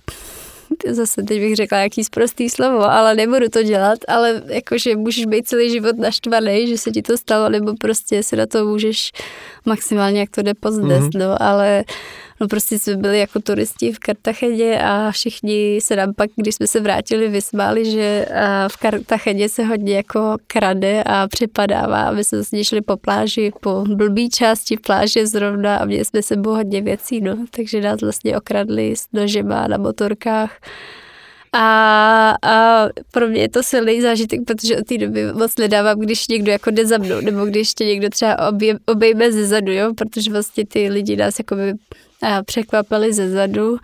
zase 0.89 1.23
teď 1.23 1.39
bych 1.39 1.55
řekla 1.55 1.77
jaký 1.77 2.03
zprostý 2.03 2.49
slovo, 2.49 2.83
ale 2.83 3.15
nebudu 3.15 3.49
to 3.49 3.63
dělat, 3.63 3.99
ale 4.07 4.41
jakože 4.45 4.95
můžeš 4.95 5.25
být 5.25 5.47
celý 5.47 5.71
život 5.71 5.97
naštvaný, 5.97 6.67
že 6.67 6.77
se 6.77 6.91
ti 6.91 7.01
to 7.01 7.17
stalo, 7.17 7.49
nebo 7.49 7.73
prostě 7.79 8.23
si 8.23 8.35
na 8.35 8.45
to 8.45 8.65
můžeš 8.65 9.11
maximálně, 9.65 10.19
jak 10.19 10.29
to 10.29 10.41
jde 10.41 10.53
pozdest, 10.53 11.07
mm-hmm. 11.07 11.19
no, 11.19 11.41
ale 11.41 11.83
no 12.41 12.47
prostě 12.47 12.79
jsme 12.79 12.95
byli 12.95 13.19
jako 13.19 13.39
turisti 13.39 13.91
v 13.91 13.99
Kartacheně 13.99 14.81
a 14.83 15.11
všichni 15.11 15.79
se 15.81 15.95
nám 15.95 16.13
pak, 16.13 16.29
když 16.35 16.55
jsme 16.55 16.67
se 16.67 16.79
vrátili, 16.79 17.27
vysmáli, 17.27 17.91
že 17.91 18.25
v 18.71 18.77
Kartacheně 18.77 19.49
se 19.49 19.63
hodně 19.63 19.95
jako 19.95 20.37
krade 20.47 21.03
a 21.03 21.27
přepadává. 21.27 22.11
My 22.11 22.23
jsme 22.23 22.43
se 22.43 22.63
šli 22.63 22.81
po 22.81 22.97
pláži, 22.97 23.51
po 23.61 23.83
blbý 23.87 24.29
části 24.29 24.77
pláže 24.77 25.27
zrovna 25.27 25.77
a 25.77 25.85
měli 25.85 26.05
jsme 26.05 26.23
sebou 26.23 26.49
hodně 26.49 26.81
věcí, 26.81 27.21
no, 27.21 27.37
takže 27.51 27.81
nás 27.81 28.01
vlastně 28.01 28.37
okradli 28.37 28.95
s 28.95 29.07
nožema 29.13 29.67
na 29.67 29.77
motorkách. 29.77 30.57
A, 31.53 32.35
a 32.43 32.85
pro 33.11 33.27
mě 33.27 33.41
je 33.41 33.49
to 33.49 33.63
silný 33.63 34.01
zážitek, 34.01 34.39
protože 34.47 34.77
od 34.77 34.85
té 34.85 34.97
doby 34.97 35.33
moc 35.33 35.57
nedávám, 35.57 35.99
když 35.99 36.27
někdo 36.27 36.51
jako 36.51 36.71
jde 36.71 36.85
za 36.85 36.97
mnou, 36.97 37.21
nebo 37.21 37.45
když 37.45 37.73
tě 37.73 37.85
někdo 37.85 38.09
třeba 38.09 38.47
obje, 38.49 38.77
obejme 38.85 39.31
ze 39.31 39.45
zadu, 39.47 39.71
jo, 39.71 39.93
protože 39.93 40.31
vlastně 40.31 40.65
ty 40.65 40.89
lidi 40.89 41.15
nás 41.15 41.39
jako 41.39 41.55
překvapili 42.45 43.13
ze 43.13 43.29
zadu 43.29 43.77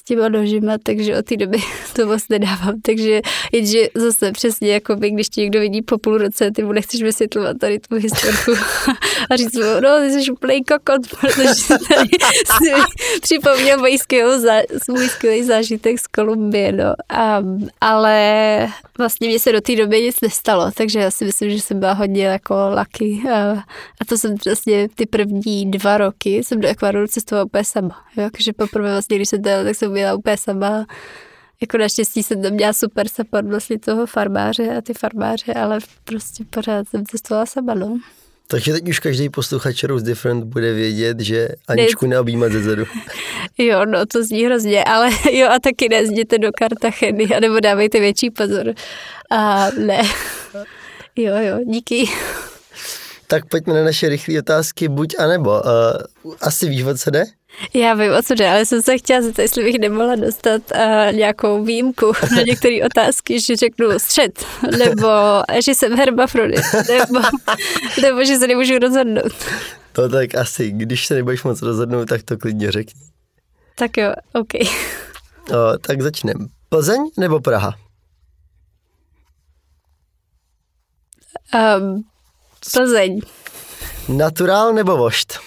s 0.00 0.04
těma 0.04 0.28
nožima, 0.28 0.78
takže 0.82 1.18
od 1.18 1.24
té 1.24 1.36
doby 1.36 1.58
to 1.92 2.06
moc 2.06 2.28
nedávám. 2.28 2.80
Takže 2.82 3.20
jenže 3.52 3.88
zase 3.94 4.32
přesně 4.32 4.72
jako 4.72 4.96
by, 4.96 5.10
když 5.10 5.28
ti 5.28 5.40
někdo 5.40 5.60
vidí 5.60 5.82
po 5.82 5.98
půl 5.98 6.18
roce, 6.18 6.50
ty 6.50 6.62
mu 6.62 6.72
nechceš 6.72 7.02
vysvětlovat 7.02 7.56
tady 7.60 7.78
tu 7.78 7.94
historku 7.94 8.52
a 9.30 9.36
říct 9.36 9.54
mu, 9.54 9.80
no, 9.80 10.00
ty 10.00 10.10
jsi 10.10 10.30
úplný 10.30 10.64
kokot, 10.64 11.02
protože 11.20 11.68
tady 11.68 12.08
si 12.62 12.72
připomněl 13.20 13.78
můj 13.78 13.98
skvělý, 13.98 14.46
můj 14.88 15.08
skvělý 15.08 15.42
zážitek 15.42 15.98
z 15.98 16.06
Kolumbie, 16.06 16.72
no. 16.72 16.94
A, 17.08 17.42
ale 17.80 18.68
vlastně 18.98 19.28
mě 19.28 19.38
se 19.38 19.52
do 19.52 19.60
té 19.60 19.76
doby 19.76 20.02
nic 20.02 20.20
nestalo, 20.20 20.70
takže 20.70 20.98
já 20.98 21.10
si 21.10 21.24
myslím, 21.24 21.50
že 21.50 21.60
jsem 21.60 21.80
byla 21.80 21.92
hodně 21.92 22.24
jako 22.24 22.54
lucky 22.78 23.22
a, 23.32 23.52
a 24.00 24.04
to 24.08 24.18
jsem 24.18 24.34
vlastně 24.44 24.88
ty 24.94 25.06
první 25.06 25.70
dva 25.70 25.98
roky 25.98 26.44
jsem 26.44 26.60
do 26.60 26.68
Ekvadoru 26.68 27.06
cestovala 27.06 27.44
úplně 27.44 27.64
sama. 27.64 28.04
Takže 28.32 28.52
poprvé 28.52 28.90
vlastně, 28.90 29.16
když 29.16 29.28
jsem 29.28 29.42
teda, 29.42 29.64
tak 29.64 29.76
jsem 29.76 29.92
byla 29.92 30.14
úplně 30.14 30.36
sama. 30.36 30.86
Jako 31.60 31.78
naštěstí 31.78 32.22
jsem 32.22 32.42
tam 32.42 32.52
měla 32.52 32.72
super 32.72 33.08
support 33.08 33.46
vlastně 33.46 33.78
toho 33.78 34.06
farmáře 34.06 34.76
a 34.76 34.80
ty 34.80 34.94
farmáře, 34.94 35.54
ale 35.54 35.78
prostě 36.04 36.44
pořád 36.50 36.88
jsem 36.88 37.06
cestovala 37.06 37.46
sama, 37.46 37.74
no. 37.74 37.98
Takže 38.54 38.72
teď 38.72 38.88
už 38.88 38.98
každý 39.00 39.28
posluchač 39.28 39.82
Rose 39.84 40.04
Different 40.04 40.44
bude 40.44 40.72
vědět, 40.72 41.20
že 41.20 41.48
Aničku 41.68 42.06
neobjímat 42.06 42.52
ze 42.52 42.62
zadu. 42.62 42.84
Jo, 43.58 43.84
no 43.84 44.06
to 44.06 44.24
zní 44.24 44.44
hrozně, 44.44 44.84
ale 44.84 45.10
jo 45.32 45.48
a 45.48 45.58
taky 45.58 45.88
nezděte 45.88 46.38
do 46.38 46.50
Kartacheny, 46.58 47.24
anebo 47.36 47.60
dávejte 47.60 48.00
větší 48.00 48.30
pozor. 48.30 48.74
A 49.30 49.70
ne. 49.70 50.02
Jo, 51.16 51.34
jo, 51.38 51.58
díky. 51.64 52.08
Tak 53.26 53.46
pojďme 53.48 53.74
na 53.74 53.84
naše 53.84 54.08
rychlé 54.08 54.38
otázky, 54.38 54.88
buď 54.88 55.14
a 55.18 55.26
nebo. 55.26 55.50
Uh, 55.50 56.34
asi 56.40 56.68
víš, 56.68 56.82
o 56.84 56.94
co 56.94 57.10
jde? 57.10 57.24
Já 57.74 57.94
vím, 57.94 58.12
o 58.12 58.22
co 58.22 58.34
jde, 58.34 58.48
ale 58.48 58.66
jsem 58.66 58.82
se 58.82 58.98
chtěla 58.98 59.22
zeptat, 59.22 59.42
jestli 59.42 59.64
bych 59.64 59.78
nemohla 59.78 60.16
dostat 60.16 60.62
uh, 60.74 61.12
nějakou 61.16 61.64
výjimku 61.64 62.12
na 62.36 62.42
některé 62.42 62.76
otázky, 62.86 63.40
že 63.40 63.56
řeknu 63.56 63.98
střed, 63.98 64.46
nebo 64.78 65.08
že 65.64 65.74
jsem 65.74 65.96
hermafrodit, 65.96 66.64
nebo, 66.88 67.20
nebo 68.02 68.24
že 68.24 68.36
se 68.36 68.46
nemůžu 68.46 68.78
rozhodnout. 68.78 69.32
To 69.92 70.08
tak 70.08 70.34
asi, 70.34 70.70
když 70.70 71.06
se 71.06 71.14
nebudeš 71.14 71.42
moc 71.42 71.62
rozhodnout, 71.62 72.08
tak 72.08 72.22
to 72.22 72.38
klidně 72.38 72.72
řekni. 72.72 73.00
Tak 73.74 73.96
jo, 73.96 74.12
OK. 74.32 74.54
O, 75.50 75.78
tak 75.78 76.02
začneme. 76.02 76.46
Plzeň 76.68 77.00
nebo 77.18 77.40
Praha? 77.40 77.74
Um, 81.54 82.04
Plzeň. 82.72 83.20
Naturál 84.08 84.72
nebo 84.72 84.96
vošt? 84.96 85.38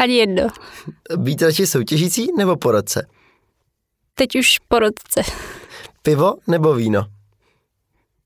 Ani 0.00 0.14
jedno. 0.16 0.48
Být 1.16 1.42
radši 1.42 1.66
soutěžící 1.66 2.28
nebo 2.36 2.56
porodce? 2.56 3.06
Teď 4.14 4.36
už 4.38 4.58
porodce. 4.68 5.22
Pivo 6.02 6.34
nebo 6.46 6.74
víno? 6.74 7.06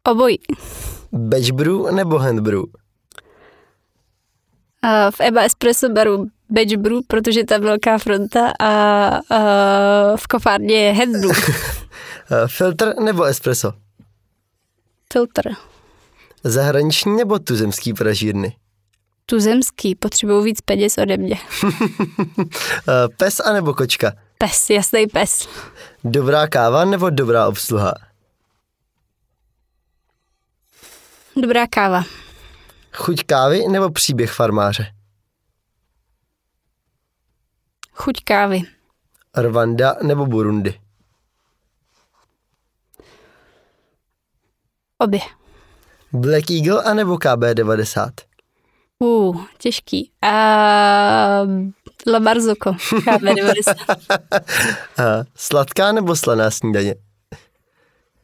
Obojí. 0.05 0.39
Batch 1.13 1.51
brew 1.51 1.93
nebo 1.93 2.19
hand 2.19 2.41
brew? 2.41 2.61
Uh, 4.85 5.11
v 5.11 5.21
Eba 5.21 5.43
Espresso 5.43 5.89
baru 5.89 6.27
batch 6.51 6.77
brew, 6.77 7.01
protože 7.07 7.45
ta 7.45 7.59
velká 7.59 7.99
fronta 7.99 8.53
a 8.61 9.11
uh, 9.31 10.17
v 10.17 10.27
kofárně 10.27 10.75
je 10.77 10.93
hand 10.93 11.17
brew. 11.17 11.37
Filtr 12.47 12.95
nebo 13.01 13.25
espresso? 13.25 13.73
Filtr. 15.13 15.43
Zahraniční 16.49 17.17
nebo 17.17 17.39
tuzemský 17.39 17.93
pražírny? 17.95 18.57
Tuzemský, 19.27 19.95
potřebují 19.95 20.45
víc 20.45 20.61
peněz 20.61 20.99
ode 20.99 21.17
mě. 21.17 21.37
Pes 23.17 23.41
a 23.41 23.53
nebo 23.53 23.75
kočka? 23.75 24.13
Pes, 24.39 24.71
jasný 24.71 25.07
pes. 25.07 25.49
Dobrá 26.05 26.49
káva 26.49 26.85
nebo 26.85 27.11
dobrá 27.11 27.49
obsluha? 27.49 27.95
Dobrá 31.43 31.67
káva. 31.67 32.05
Chuť 32.93 33.25
kávy 33.25 33.69
nebo 33.69 33.91
příběh 33.91 34.33
farmáře? 34.33 34.95
Chuť 37.93 38.25
kávy. 38.25 38.63
Rwanda 39.37 39.97
nebo 40.03 40.27
Burundi? 40.27 40.81
Obě. 44.99 45.21
Black 46.13 46.51
Eagle 46.51 46.83
a 46.83 46.95
nebo 46.95 47.15
KB90? 47.17 48.11
Uh, 48.99 49.45
těžký. 49.59 50.11
A 50.23 50.31
La 52.07 52.19
Marzocco, 52.19 52.71
KB90. 52.71 53.75
A 54.99 55.25
sladká 55.37 55.93
nebo 55.93 56.17
slaná 56.17 56.51
snídaně? 56.51 56.95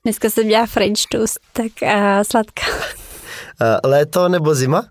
Dneska 0.04 0.30
jsem 0.30 0.48
dělala 0.48 0.66
French 0.66 0.98
toast, 1.10 1.38
tak 1.52 1.72
uh, 1.82 2.22
sladká. 2.22 2.62
A 3.60 3.88
léto 3.88 4.28
nebo 4.28 4.54
zima? 4.54 4.86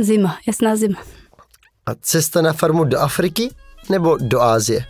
Zima, 0.00 0.38
jasná 0.46 0.76
zima. 0.76 0.98
A 1.86 1.94
cesta 2.00 2.42
na 2.42 2.52
farmu 2.52 2.84
do 2.84 2.98
Afriky 2.98 3.50
nebo 3.90 4.16
do 4.16 4.40
Ázie? 4.42 4.86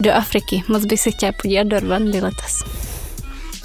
Do 0.00 0.12
Afriky. 0.12 0.62
Moc 0.68 0.84
bych 0.84 1.00
se 1.00 1.10
chtěla 1.10 1.32
podívat 1.42 1.66
do 1.66 1.80
Rwandy 1.80 2.20
letos. 2.20 2.62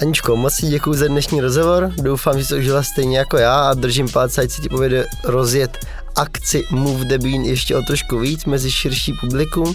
Aničko, 0.02 0.36
moc 0.36 0.56
ti 0.56 0.66
děkuji 0.66 0.94
za 0.94 1.08
dnešní 1.08 1.40
rozhovor. 1.40 1.92
Doufám, 1.96 2.38
že 2.38 2.44
jsi 2.44 2.54
užila 2.54 2.82
stejně 2.82 3.18
jako 3.18 3.36
já 3.36 3.68
a 3.68 3.74
držím 3.74 4.08
palce, 4.08 4.42
ať 4.42 4.50
se 4.50 4.62
ti 4.62 4.68
povede 4.68 5.06
rozjet 5.24 5.86
akci 6.16 6.64
Move 6.70 7.04
the 7.04 7.18
Bean 7.18 7.42
ještě 7.42 7.76
o 7.76 7.82
trošku 7.82 8.18
víc 8.18 8.44
mezi 8.44 8.70
širší 8.70 9.12
publikum 9.20 9.74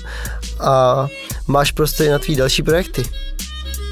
a 0.59 1.07
máš 1.47 1.71
prostě 1.71 2.11
na 2.11 2.19
tvý 2.19 2.35
další 2.35 2.63
projekty. 2.63 3.03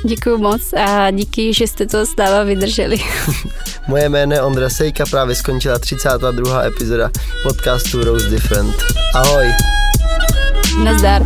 Děkuji 0.05 0.37
moc 0.37 0.73
a 0.73 1.11
díky, 1.11 1.53
že 1.53 1.67
jste 1.67 1.85
to 1.85 2.05
s 2.05 2.15
náma 2.15 2.43
vydrželi. 2.43 2.97
Moje 3.87 4.09
jméno 4.09 4.35
je 4.35 4.41
Ondra 4.41 4.69
Sejka, 4.69 5.05
právě 5.05 5.35
skončila 5.35 5.79
32. 5.79 6.63
epizoda 6.63 7.11
podcastu 7.43 8.03
Rose 8.03 8.29
Different. 8.29 8.75
Ahoj! 9.13 9.53
Nazdar. 10.83 11.21